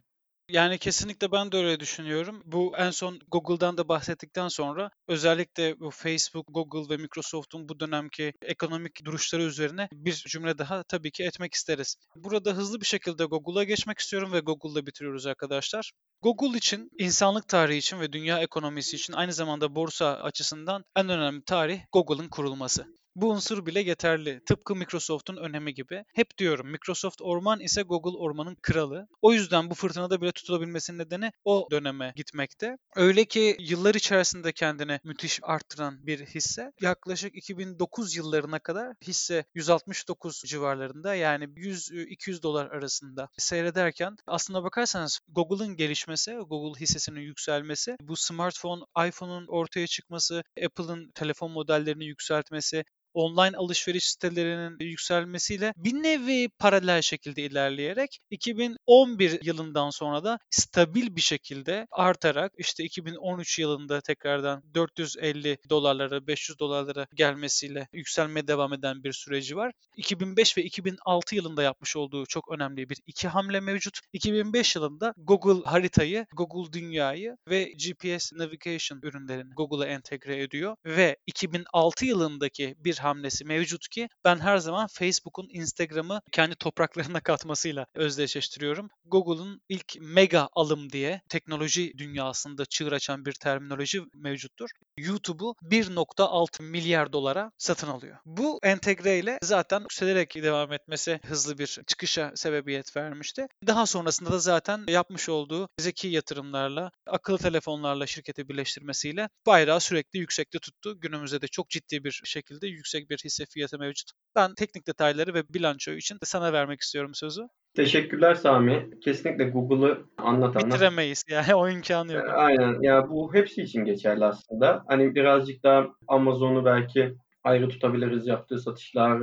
Yani 0.49 0.77
kesinlikle 0.77 1.31
ben 1.31 1.51
de 1.51 1.57
öyle 1.57 1.79
düşünüyorum. 1.79 2.41
Bu 2.45 2.73
en 2.77 2.91
son 2.91 3.19
Google'dan 3.31 3.77
da 3.77 3.87
bahsettikten 3.87 4.47
sonra 4.47 4.89
özellikle 5.07 5.79
bu 5.79 5.91
Facebook, 5.91 6.45
Google 6.49 6.95
ve 6.95 6.97
Microsoft'un 6.97 7.69
bu 7.69 7.79
dönemki 7.79 8.33
ekonomik 8.41 9.05
duruşları 9.05 9.43
üzerine 9.43 9.89
bir 9.91 10.13
cümle 10.13 10.57
daha 10.57 10.83
tabii 10.83 11.11
ki 11.11 11.23
etmek 11.23 11.53
isteriz. 11.53 11.95
Burada 12.15 12.51
hızlı 12.51 12.81
bir 12.81 12.85
şekilde 12.85 13.25
Google'a 13.25 13.63
geçmek 13.63 13.99
istiyorum 13.99 14.33
ve 14.33 14.39
Google'da 14.39 14.85
bitiriyoruz 14.85 15.25
arkadaşlar. 15.25 15.91
Google 16.21 16.57
için, 16.57 16.91
insanlık 16.97 17.47
tarihi 17.47 17.77
için 17.77 17.99
ve 17.99 18.13
dünya 18.13 18.39
ekonomisi 18.39 18.95
için 18.95 19.13
aynı 19.13 19.33
zamanda 19.33 19.75
borsa 19.75 20.13
açısından 20.13 20.83
en 20.95 21.09
önemli 21.09 21.43
tarih 21.43 21.81
Google'ın 21.91 22.29
kurulması. 22.29 22.85
Bu 23.15 23.31
unsur 23.31 23.65
bile 23.65 23.79
yeterli. 23.79 24.41
Tıpkı 24.45 24.75
Microsoft'un 24.75 25.37
önemi 25.37 25.73
gibi. 25.73 26.03
Hep 26.13 26.37
diyorum 26.37 26.67
Microsoft 26.67 27.21
orman 27.21 27.59
ise 27.59 27.81
Google 27.81 28.17
ormanın 28.17 28.57
kralı. 28.61 29.07
O 29.21 29.33
yüzden 29.33 29.69
bu 29.69 29.73
fırtınada 29.73 30.21
bile 30.21 30.31
tutulabilmesinin 30.31 30.97
nedeni 30.97 31.31
o 31.45 31.67
döneme 31.71 32.13
gitmekte. 32.15 32.77
Öyle 32.95 33.25
ki 33.25 33.57
yıllar 33.59 33.95
içerisinde 33.95 34.51
kendini 34.51 34.99
müthiş 35.03 35.39
arttıran 35.43 36.07
bir 36.07 36.25
hisse. 36.25 36.71
Yaklaşık 36.81 37.35
2009 37.35 38.15
yıllarına 38.15 38.59
kadar 38.59 38.93
hisse 39.01 39.45
169 39.53 40.41
civarlarında 40.45 41.15
yani 41.15 41.43
100-200 41.45 42.43
dolar 42.43 42.65
arasında 42.65 43.29
seyrederken 43.37 44.15
aslında 44.27 44.63
bakarsanız 44.63 45.19
Google'ın 45.27 45.75
gelişmesi, 45.75 46.33
Google 46.33 46.79
hissesinin 46.79 47.21
yükselmesi, 47.21 47.97
bu 48.01 48.15
smartphone, 48.15 48.81
iPhone'un 49.07 49.47
ortaya 49.47 49.87
çıkması, 49.87 50.43
Apple'ın 50.65 51.11
telefon 51.11 51.51
modellerini 51.51 52.05
yükseltmesi, 52.05 52.83
online 53.15 53.57
alışveriş 53.57 54.05
sitelerinin 54.05 54.77
yükselmesiyle 54.79 55.73
bir 55.77 55.93
nevi 55.93 56.49
paralel 56.59 57.01
şekilde 57.01 57.41
ilerleyerek 57.41 58.19
2011 58.29 59.39
yılından 59.43 59.89
sonra 59.89 60.23
da 60.23 60.39
stabil 60.49 61.15
bir 61.15 61.21
şekilde 61.21 61.87
artarak 61.91 62.51
işte 62.57 62.83
2013 62.83 63.59
yılında 63.59 64.01
tekrardan 64.01 64.63
450 64.73 65.57
dolarlara 65.69 66.27
500 66.27 66.59
dolarlara 66.59 67.07
gelmesiyle 67.13 67.87
yükselmeye 67.93 68.47
devam 68.47 68.73
eden 68.73 69.03
bir 69.03 69.13
süreci 69.13 69.55
var. 69.55 69.71
2005 69.97 70.57
ve 70.57 70.63
2006 70.63 71.35
yılında 71.35 71.63
yapmış 71.63 71.95
olduğu 71.95 72.25
çok 72.25 72.51
önemli 72.51 72.89
bir 72.89 72.97
iki 73.07 73.27
hamle 73.27 73.59
mevcut. 73.59 73.99
2005 74.13 74.75
yılında 74.75 75.13
Google 75.17 75.69
haritayı, 75.69 76.25
Google 76.35 76.73
dünyayı 76.73 77.35
ve 77.49 77.63
GPS 77.63 78.33
navigation 78.33 78.99
ürünlerini 79.03 79.53
Google'a 79.53 79.87
entegre 79.87 80.43
ediyor 80.43 80.75
ve 80.85 81.17
2006 81.27 82.05
yılındaki 82.05 82.75
bir 82.77 82.97
hamlesi 83.05 83.45
mevcut 83.45 83.87
ki 83.89 84.09
ben 84.25 84.39
her 84.39 84.57
zaman 84.57 84.87
Facebook'un 84.87 85.47
Instagram'ı 85.49 86.21
kendi 86.31 86.55
topraklarına 86.55 87.19
katmasıyla 87.23 87.85
özdeşleştiriyorum. 87.95 88.89
Google'un 89.05 89.61
ilk 89.69 89.95
mega 89.99 90.49
alım 90.53 90.91
diye 90.91 91.21
teknoloji 91.29 91.93
dünyasında 91.97 92.65
çığır 92.65 92.91
açan 92.91 93.25
bir 93.25 93.33
terminoloji 93.33 94.01
mevcuttur. 94.15 94.69
YouTube'u 94.97 95.55
1.6 95.61 96.63
milyar 96.63 97.13
dolara 97.13 97.51
satın 97.57 97.87
alıyor. 97.87 98.17
Bu 98.25 98.59
entegre 98.63 99.19
ile 99.19 99.39
zaten 99.41 99.79
yükselerek 99.79 100.35
devam 100.35 100.73
etmesi 100.73 101.19
hızlı 101.25 101.57
bir 101.57 101.79
çıkışa 101.87 102.31
sebebiyet 102.35 102.97
vermişti. 102.97 103.47
Daha 103.67 103.85
sonrasında 103.85 104.31
da 104.31 104.39
zaten 104.39 104.83
yapmış 104.87 105.29
olduğu 105.29 105.69
zeki 105.79 106.07
yatırımlarla, 106.07 106.91
akıllı 107.07 107.37
telefonlarla 107.37 108.07
şirketi 108.07 108.49
birleştirmesiyle 108.49 109.29
bayrağı 109.45 109.79
sürekli 109.79 110.19
yüksekte 110.19 110.59
tuttu. 110.59 110.99
Günümüzde 110.99 111.41
de 111.41 111.47
çok 111.47 111.69
ciddi 111.69 112.03
bir 112.03 112.21
şekilde 112.25 112.67
yüksek 112.67 112.94
bir 113.09 113.17
hisse 113.25 113.45
fiyatı 113.45 113.79
mevcut. 113.79 114.11
Ben 114.35 114.53
teknik 114.53 114.87
detayları 114.87 115.33
ve 115.33 115.43
bilanço 115.49 115.91
için 115.91 116.15
de 116.15 116.25
sana 116.25 116.53
vermek 116.53 116.81
istiyorum 116.81 117.11
sözü. 117.13 117.41
Teşekkürler 117.75 118.35
Sami. 118.35 118.89
Kesinlikle 119.03 119.43
Google'ı 119.49 119.97
anlatanlar. 120.17 120.69
Bitiremeyiz 120.71 121.23
yani 121.29 121.55
o 121.55 121.69
imkanı 121.69 122.13
yok. 122.13 122.29
Aynen. 122.35 122.81
Ya 122.81 123.09
bu 123.09 123.33
hepsi 123.33 123.61
için 123.61 123.85
geçerli 123.85 124.25
aslında. 124.25 124.83
Hani 124.87 125.15
birazcık 125.15 125.63
daha 125.63 125.87
Amazon'u 126.07 126.65
belki 126.65 127.15
ayrı 127.45 127.69
tutabiliriz 127.69 128.27
yaptığı 128.27 128.59
satışlar 128.59 129.19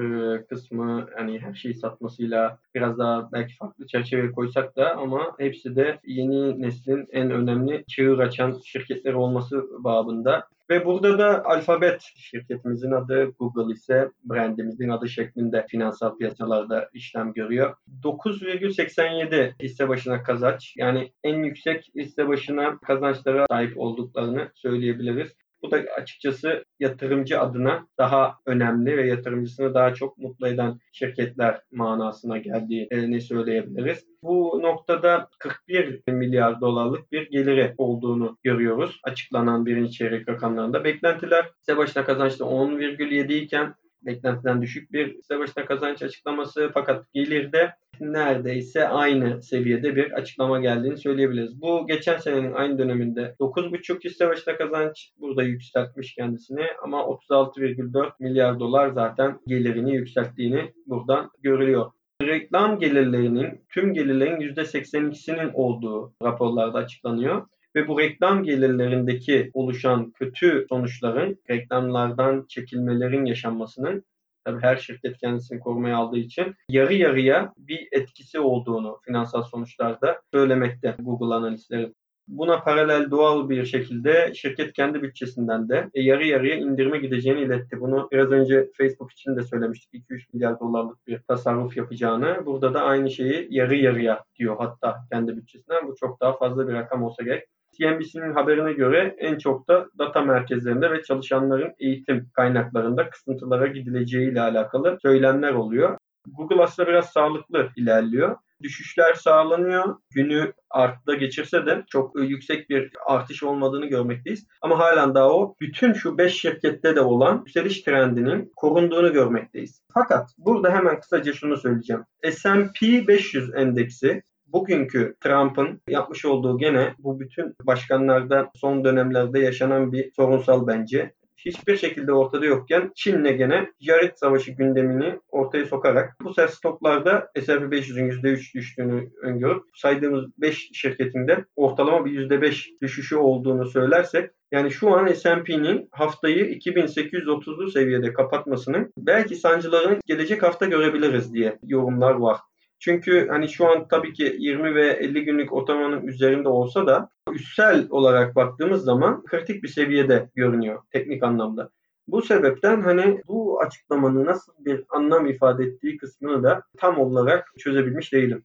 kısmı 0.47 1.09
hani 1.17 1.39
her 1.39 1.55
şeyi 1.55 1.75
satmasıyla 1.75 2.59
biraz 2.75 2.99
daha 2.99 3.33
belki 3.33 3.57
farklı 3.57 3.87
çerçeveye 3.87 4.33
koysak 4.33 4.77
da 4.77 4.97
ama 4.97 5.35
hepsi 5.39 5.77
de 5.77 5.99
yeni 6.07 6.63
neslin 6.63 7.07
en 7.13 7.31
önemli 7.31 7.85
çığır 7.89 8.19
açan 8.19 8.61
şirketler 8.65 9.13
olması 9.13 9.65
babında. 9.85 10.49
Ve 10.73 10.85
burada 10.85 11.19
da 11.19 11.45
Alphabet 11.45 12.03
şirketimizin 12.17 12.91
adı, 12.91 13.25
Google 13.39 13.73
ise 13.73 14.11
brandimizin 14.25 14.89
adı 14.89 15.09
şeklinde 15.09 15.67
finansal 15.69 16.17
piyasalarda 16.17 16.89
işlem 16.93 17.33
görüyor. 17.33 17.77
9,87 18.03 19.53
hisse 19.63 19.89
başına 19.89 20.23
kazanç. 20.23 20.75
Yani 20.77 21.13
en 21.25 21.43
yüksek 21.43 21.91
hisse 21.95 22.29
başına 22.29 22.79
kazançlara 22.79 23.47
sahip 23.51 23.79
olduklarını 23.79 24.51
söyleyebiliriz. 24.55 25.33
Bu 25.63 25.71
da 25.71 25.77
açıkçası 25.97 26.65
yatırımcı 26.81 27.41
adına 27.41 27.87
daha 27.99 28.37
önemli 28.47 28.97
ve 28.97 29.07
yatırımcısını 29.07 29.75
daha 29.75 29.95
çok 29.95 30.19
mutlu 30.19 30.49
eden 30.49 30.79
şirketler 30.93 31.61
manasına 31.73 32.39
geldiğini 32.39 33.21
söyleyebiliriz. 33.21 34.07
Bu 34.23 34.61
noktada 34.63 35.29
41 35.39 36.03
milyar 36.09 36.61
dolarlık 36.61 37.13
bir 37.13 37.31
geliri 37.31 37.75
olduğunu 37.79 38.39
görüyoruz. 38.43 39.01
Açıklanan 39.05 39.67
birinci 39.67 39.93
çeyrek 39.93 40.29
rakamlarında. 40.29 40.85
Beklentiler 40.85 41.51
ise 41.63 41.77
başına 41.77 42.05
kazançta 42.05 42.45
10,7 42.45 43.33
iken 43.33 43.75
beklentiden 44.07 44.63
düşük 44.63 44.93
bir 44.93 45.15
hisse 45.15 45.39
başına 45.39 45.67
kazanç 45.67 46.03
açıklaması 46.03 46.71
fakat 46.75 47.13
gelirde 47.15 47.73
neredeyse 48.01 48.89
aynı 48.89 49.43
seviyede 49.43 49.97
bir 49.97 50.13
açıklama 50.13 50.61
geldiğini 50.61 50.97
söyleyebiliriz. 50.97 51.63
Bu 51.63 51.87
geçen 51.87 52.17
senenin 52.17 52.53
aynı 52.53 52.79
döneminde 52.79 53.37
9,5 53.41 54.05
hisse 54.05 54.29
başına 54.29 54.57
kazanç 54.57 55.11
burada 55.21 55.43
yükseltmiş 55.43 56.15
kendisini 56.15 56.67
ama 56.83 57.01
36,4 57.01 58.13
milyar 58.21 58.61
dolar 58.61 58.89
zaten 58.89 59.39
gelirini 59.47 59.95
yükselttiğini 59.95 60.73
buradan 60.87 61.31
görülüyor. 61.43 61.91
Reklam 62.23 62.79
gelirlerinin 62.79 63.65
tüm 63.69 63.95
gelirlerin 63.95 64.41
%82'sinin 64.41 65.51
olduğu 65.55 66.15
raporlarda 66.23 66.79
açıklanıyor 66.79 67.47
ve 67.77 67.89
bu 67.89 68.01
reklam 68.01 68.43
gelirlerindeki 68.45 69.51
oluşan 69.55 70.11
kötü 70.11 70.67
sonuçların 70.69 71.39
reklamlardan 71.51 72.47
çekilmelerin 72.49 73.25
yaşanmasının 73.25 74.05
tabii 74.45 74.63
her 74.63 74.77
şirket 74.77 75.19
kendisini 75.19 75.61
korumaya 75.61 75.97
aldığı 75.97 76.19
için 76.19 76.55
yarı 76.69 76.95
yarıya 76.95 77.53
bir 77.57 77.89
etkisi 77.93 78.41
olduğunu 78.41 78.99
finansal 79.05 79.43
sonuçlarda 79.43 80.23
söylemekte 80.33 80.97
Google 80.99 81.35
analistleri. 81.35 81.93
Buna 82.29 82.61
paralel 82.61 83.11
doğal 83.11 83.49
bir 83.49 83.65
şekilde 83.65 84.33
şirket 84.35 84.73
kendi 84.73 85.03
bütçesinden 85.03 85.69
de 85.69 85.91
e, 85.95 86.03
yarı 86.03 86.27
yarıya 86.27 86.57
indirime 86.57 86.99
gideceğini 86.99 87.41
iletti. 87.41 87.81
Bunu 87.81 88.09
biraz 88.13 88.31
önce 88.31 88.69
Facebook 88.79 89.13
için 89.13 89.37
de 89.37 89.43
söylemiştik. 89.43 90.05
2-3 90.11 90.23
milyar 90.33 90.61
dolarlık 90.61 91.07
bir 91.07 91.19
tasarruf 91.19 91.77
yapacağını. 91.77 92.47
Burada 92.47 92.75
da 92.75 92.83
aynı 92.83 93.11
şeyi 93.11 93.47
yarı 93.51 93.75
yarıya 93.77 94.25
diyor 94.39 94.57
hatta 94.59 94.97
kendi 95.13 95.37
bütçesinden. 95.37 95.89
Bu 95.89 95.97
çok 95.97 96.21
daha 96.21 96.37
fazla 96.37 96.69
bir 96.69 96.73
rakam 96.73 97.03
olsa 97.03 97.23
gerek. 97.23 97.49
CNBC'nin 97.73 98.33
haberine 98.33 98.73
göre 98.73 99.15
en 99.19 99.39
çok 99.39 99.69
da 99.69 99.87
data 99.99 100.21
merkezlerinde 100.21 100.91
ve 100.91 101.03
çalışanların 101.03 101.73
eğitim 101.79 102.31
kaynaklarında 102.35 103.11
kısıntılara 103.11 103.67
gidileceği 103.67 104.31
ile 104.31 104.41
alakalı 104.41 104.99
söylemler 105.03 105.53
oluyor. 105.53 105.99
Google 106.27 106.63
aslında 106.63 106.89
biraz 106.89 107.13
sağlıklı 107.13 107.69
ilerliyor. 107.77 108.37
Düşüşler 108.63 109.15
sağlanıyor. 109.15 109.97
Günü 110.15 110.53
artta 110.71 111.15
geçirse 111.15 111.67
de 111.67 111.85
çok 111.91 112.21
yüksek 112.21 112.71
bir 112.71 112.91
artış 113.07 113.43
olmadığını 113.43 113.87
görmekteyiz. 113.87 114.47
Ama 114.63 114.79
halen 114.79 115.15
daha 115.15 115.31
o 115.31 115.55
bütün 115.61 115.93
şu 115.93 116.19
5 116.19 116.41
şirkette 116.41 116.97
de 116.97 117.01
olan 117.01 117.37
yükseliş 117.39 117.83
trendinin 117.83 118.53
korunduğunu 118.57 119.13
görmekteyiz. 119.13 119.83
Fakat 119.95 120.31
burada 120.39 120.71
hemen 120.71 121.01
kısaca 121.01 121.33
şunu 121.33 121.57
söyleyeceğim. 121.57 122.05
S&P 122.31 123.09
500 123.09 123.55
endeksi 123.55 124.23
bugünkü 124.53 125.17
Trump'ın 125.21 125.81
yapmış 125.89 126.25
olduğu 126.25 126.59
gene 126.59 126.95
bu 126.99 127.21
bütün 127.21 127.55
başkanlarda 127.63 128.51
son 128.55 128.85
dönemlerde 128.85 129.39
yaşanan 129.39 129.93
bir 129.93 130.13
sorunsal 130.13 130.67
bence 130.67 131.13
hiçbir 131.47 131.77
şekilde 131.77 132.13
ortada 132.13 132.47
yokken 132.47 132.93
Çin'le 132.95 133.37
gene 133.37 133.71
ticaret 133.81 134.19
savaşı 134.19 134.53
gündemini 134.53 135.19
ortaya 135.29 135.65
sokarak 135.67 136.17
bu 136.23 136.35
sefer 136.35 136.49
stoklarda 136.49 137.31
S&P 137.41 137.65
500'ün 137.65 138.11
%3 138.11 138.55
düştüğünü 138.55 139.11
öngörüp 139.23 139.63
saydığımız 139.75 140.25
5 140.39 140.71
şirketinde 140.73 141.45
ortalama 141.57 142.05
bir 142.05 142.31
%5 142.31 142.81
düşüşü 142.83 143.17
olduğunu 143.17 143.67
söylersek 143.67 144.31
yani 144.53 144.71
şu 144.71 144.91
an 144.91 145.13
S&P'nin 145.13 145.89
haftayı 145.93 146.59
2830'lu 146.59 147.71
seviyede 147.71 148.13
kapatmasının 148.13 148.93
belki 148.99 149.37
sancılarını 149.37 149.99
gelecek 150.07 150.43
hafta 150.43 150.67
görebiliriz 150.67 151.35
diye 151.35 151.59
yorumlar 151.63 152.15
var. 152.15 152.39
Çünkü 152.85 153.29
hani 153.29 153.49
şu 153.49 153.69
an 153.69 153.89
tabii 153.89 154.13
ki 154.13 154.37
20 154.39 154.75
ve 154.75 154.91
50 154.91 155.25
günlük 155.25 155.53
ortalamanın 155.53 156.07
üzerinde 156.07 156.49
olsa 156.49 156.87
da 156.87 157.11
üstsel 157.33 157.87
olarak 157.91 158.37
baktığımız 158.37 158.85
zaman 158.85 159.25
kritik 159.25 159.63
bir 159.63 159.69
seviyede 159.69 160.31
görünüyor 160.35 160.83
teknik 160.91 161.23
anlamda. 161.23 161.71
Bu 162.07 162.23
sebepten 162.23 162.81
hani 162.81 163.21
bu 163.29 163.61
açıklamanın 163.61 164.27
nasıl 164.27 164.53
bir 164.59 164.85
anlam 164.89 165.27
ifade 165.27 165.65
ettiği 165.65 165.97
kısmını 165.97 166.43
da 166.43 166.63
tam 166.79 166.99
olarak 166.99 167.53
çözebilmiş 167.59 168.13
değilim. 168.13 168.45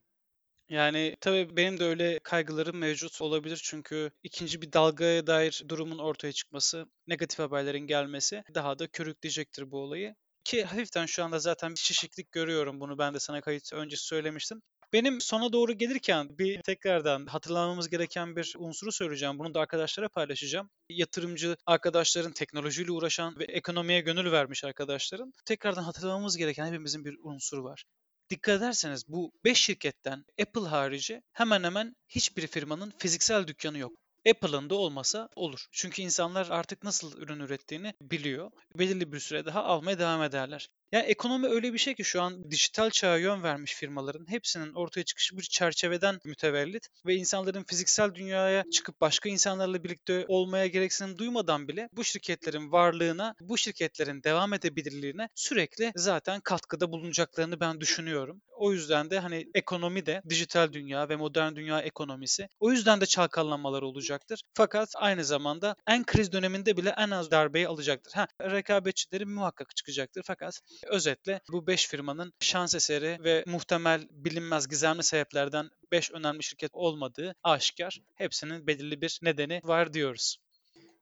Yani 0.68 1.16
tabii 1.20 1.56
benim 1.56 1.80
de 1.80 1.84
öyle 1.84 2.18
kaygılarım 2.22 2.78
mevcut 2.78 3.22
olabilir 3.22 3.60
çünkü 3.64 4.10
ikinci 4.22 4.62
bir 4.62 4.72
dalgaya 4.72 5.26
dair 5.26 5.64
durumun 5.68 5.98
ortaya 5.98 6.32
çıkması, 6.32 6.86
negatif 7.06 7.38
haberlerin 7.38 7.86
gelmesi 7.86 8.42
daha 8.54 8.78
da 8.78 8.86
körükleyecektir 8.86 9.70
bu 9.70 9.78
olayı. 9.78 10.14
Ki 10.48 10.64
hafiften 10.64 11.06
şu 11.06 11.24
anda 11.24 11.38
zaten 11.38 11.70
bir 11.72 11.78
şişiklik 11.78 12.32
görüyorum. 12.32 12.80
Bunu 12.80 12.98
ben 12.98 13.14
de 13.14 13.20
sana 13.20 13.40
kayıt 13.40 13.72
öncesi 13.72 14.04
söylemiştim. 14.04 14.62
Benim 14.92 15.20
sona 15.20 15.52
doğru 15.52 15.72
gelirken 15.72 16.38
bir 16.38 16.62
tekrardan 16.62 17.26
hatırlamamız 17.26 17.88
gereken 17.88 18.36
bir 18.36 18.54
unsuru 18.58 18.92
söyleyeceğim. 18.92 19.38
Bunu 19.38 19.54
da 19.54 19.60
arkadaşlara 19.60 20.08
paylaşacağım. 20.08 20.70
Yatırımcı 20.88 21.56
arkadaşların, 21.66 22.32
teknolojiyle 22.32 22.92
uğraşan 22.92 23.38
ve 23.38 23.44
ekonomiye 23.44 24.00
gönül 24.00 24.32
vermiş 24.32 24.64
arkadaşların 24.64 25.32
tekrardan 25.44 25.82
hatırlamamız 25.82 26.36
gereken 26.36 26.66
hepimizin 26.66 27.04
bir 27.04 27.16
unsuru 27.22 27.64
var. 27.64 27.84
Dikkat 28.30 28.58
ederseniz 28.58 29.08
bu 29.08 29.32
5 29.44 29.58
şirketten 29.58 30.24
Apple 30.40 30.68
harici 30.68 31.22
hemen 31.32 31.64
hemen 31.64 31.96
hiçbir 32.08 32.46
firmanın 32.46 32.92
fiziksel 32.98 33.46
dükkanı 33.46 33.78
yok. 33.78 33.92
Apple'ın 34.30 34.70
da 34.70 34.74
olmasa 34.74 35.28
olur. 35.36 35.66
Çünkü 35.72 36.02
insanlar 36.02 36.48
artık 36.50 36.82
nasıl 36.84 37.16
ürün 37.22 37.40
ürettiğini 37.40 37.94
biliyor. 38.00 38.50
Belirli 38.74 39.12
bir 39.12 39.20
süre 39.20 39.44
daha 39.44 39.64
almaya 39.64 39.98
devam 39.98 40.22
ederler. 40.22 40.68
Yani 40.92 41.04
ekonomi 41.04 41.46
öyle 41.46 41.72
bir 41.72 41.78
şey 41.78 41.94
ki 41.94 42.04
şu 42.04 42.22
an 42.22 42.50
dijital 42.50 42.90
çağa 42.90 43.16
yön 43.16 43.42
vermiş 43.42 43.74
firmaların 43.74 44.30
hepsinin 44.30 44.72
ortaya 44.74 45.04
çıkışı 45.04 45.36
bir 45.36 45.42
çerçeveden 45.42 46.18
mütevellit 46.24 46.88
ve 47.06 47.14
insanların 47.14 47.64
fiziksel 47.64 48.14
dünyaya 48.14 48.64
çıkıp 48.72 49.00
başka 49.00 49.28
insanlarla 49.28 49.84
birlikte 49.84 50.24
olmaya 50.28 50.66
gereksinim 50.66 51.18
duymadan 51.18 51.68
bile 51.68 51.88
bu 51.92 52.04
şirketlerin 52.04 52.72
varlığına, 52.72 53.34
bu 53.40 53.58
şirketlerin 53.58 54.22
devam 54.22 54.52
edebilirliğine 54.52 55.28
sürekli 55.34 55.92
zaten 55.96 56.40
katkıda 56.40 56.92
bulunacaklarını 56.92 57.60
ben 57.60 57.80
düşünüyorum. 57.80 58.42
O 58.58 58.72
yüzden 58.72 59.10
de 59.10 59.18
hani 59.18 59.46
ekonomi 59.54 60.06
de 60.06 60.22
dijital 60.28 60.72
dünya 60.72 61.08
ve 61.08 61.16
modern 61.16 61.56
dünya 61.56 61.80
ekonomisi 61.80 62.48
o 62.60 62.70
yüzden 62.70 63.00
de 63.00 63.06
çalkalanmalar 63.06 63.82
olacaktır. 63.82 64.42
Fakat 64.54 64.92
aynı 64.96 65.24
zamanda 65.24 65.76
en 65.86 66.04
kriz 66.04 66.32
döneminde 66.32 66.76
bile 66.76 66.94
en 66.98 67.10
az 67.10 67.30
darbeyi 67.30 67.68
alacaktır. 67.68 68.12
Ha 68.12 68.26
rekabetçileri 68.40 69.24
muhakkak 69.24 69.76
çıkacaktır 69.76 70.22
fakat 70.26 70.60
Özetle 70.86 71.40
bu 71.52 71.66
5 71.66 71.88
firmanın 71.88 72.32
şans 72.40 72.74
eseri 72.74 73.18
ve 73.24 73.44
muhtemel 73.46 74.00
bilinmez 74.10 74.68
gizemli 74.68 75.02
sebeplerden 75.02 75.70
5 75.92 76.10
önemli 76.12 76.42
şirket 76.42 76.70
olmadığı 76.74 77.34
aşikar. 77.42 77.98
Hepsinin 78.14 78.66
belirli 78.66 79.00
bir 79.00 79.20
nedeni 79.22 79.60
var 79.64 79.92
diyoruz. 79.92 80.38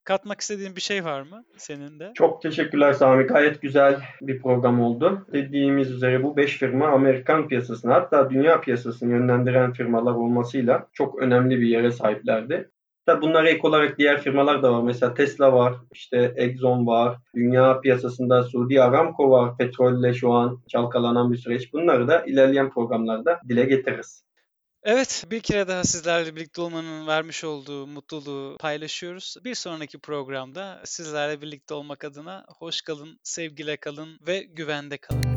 Katmak 0.05 0.41
istediğin 0.41 0.77
bir 0.77 0.81
şey 0.81 1.05
var 1.05 1.23
mı 1.23 1.45
senin 1.57 2.01
de? 2.01 2.13
Çok 2.15 2.43
teşekkürler 2.43 2.93
Sami. 2.93 3.25
Gayet 3.25 3.63
güzel 3.63 4.03
bir 4.21 4.43
program 4.43 4.81
oldu. 4.81 5.27
Dediğimiz 5.33 5.91
üzere 5.91 6.23
bu 6.23 6.37
5 6.37 6.57
firma 6.59 6.89
Amerikan 6.89 7.49
piyasasını 7.49 7.93
hatta 7.93 8.31
dünya 8.31 8.61
piyasasını 8.61 9.13
yönlendiren 9.13 9.73
firmalar 9.73 10.13
olmasıyla 10.13 10.89
çok 10.93 11.19
önemli 11.23 11.61
bir 11.61 11.67
yere 11.67 11.91
sahiplerdi. 11.91 12.71
Tabi 13.07 13.23
bunlara 13.23 13.49
ek 13.49 13.61
olarak 13.63 13.99
diğer 13.99 14.23
firmalar 14.23 14.63
da 14.63 14.73
var. 14.73 14.83
Mesela 14.83 15.15
Tesla 15.15 15.53
var, 15.53 15.75
işte 15.93 16.35
Exxon 16.37 16.87
var, 16.87 17.19
dünya 17.35 17.81
piyasasında 17.81 18.43
Suudi 18.43 18.83
Aramco 18.83 19.31
var. 19.31 19.57
Petrolle 19.57 20.15
şu 20.15 20.33
an 20.33 20.63
çalkalanan 20.69 21.33
bir 21.33 21.37
süreç. 21.37 21.73
Bunları 21.73 22.09
da 22.09 22.25
ilerleyen 22.25 22.71
programlarda 22.71 23.41
dile 23.49 23.65
getiririz. 23.65 24.27
Evet, 24.83 25.25
bir 25.31 25.41
kere 25.41 25.69
daha 25.69 25.85
sizlerle 25.85 26.37
birlikte 26.37 26.61
olmanın 26.61 27.07
vermiş 27.07 27.45
olduğu 27.45 27.87
mutluluğu 27.87 28.57
paylaşıyoruz. 28.61 29.37
Bir 29.45 29.55
sonraki 29.55 29.99
programda 29.99 30.81
sizlerle 30.85 31.43
birlikte 31.43 31.75
olmak 31.75 32.05
adına 32.05 32.45
hoş 32.59 32.83
kalın, 32.83 33.19
sevgiyle 33.23 33.77
kalın 33.77 34.19
ve 34.27 34.43
güvende 34.43 34.99
kalın. 34.99 35.36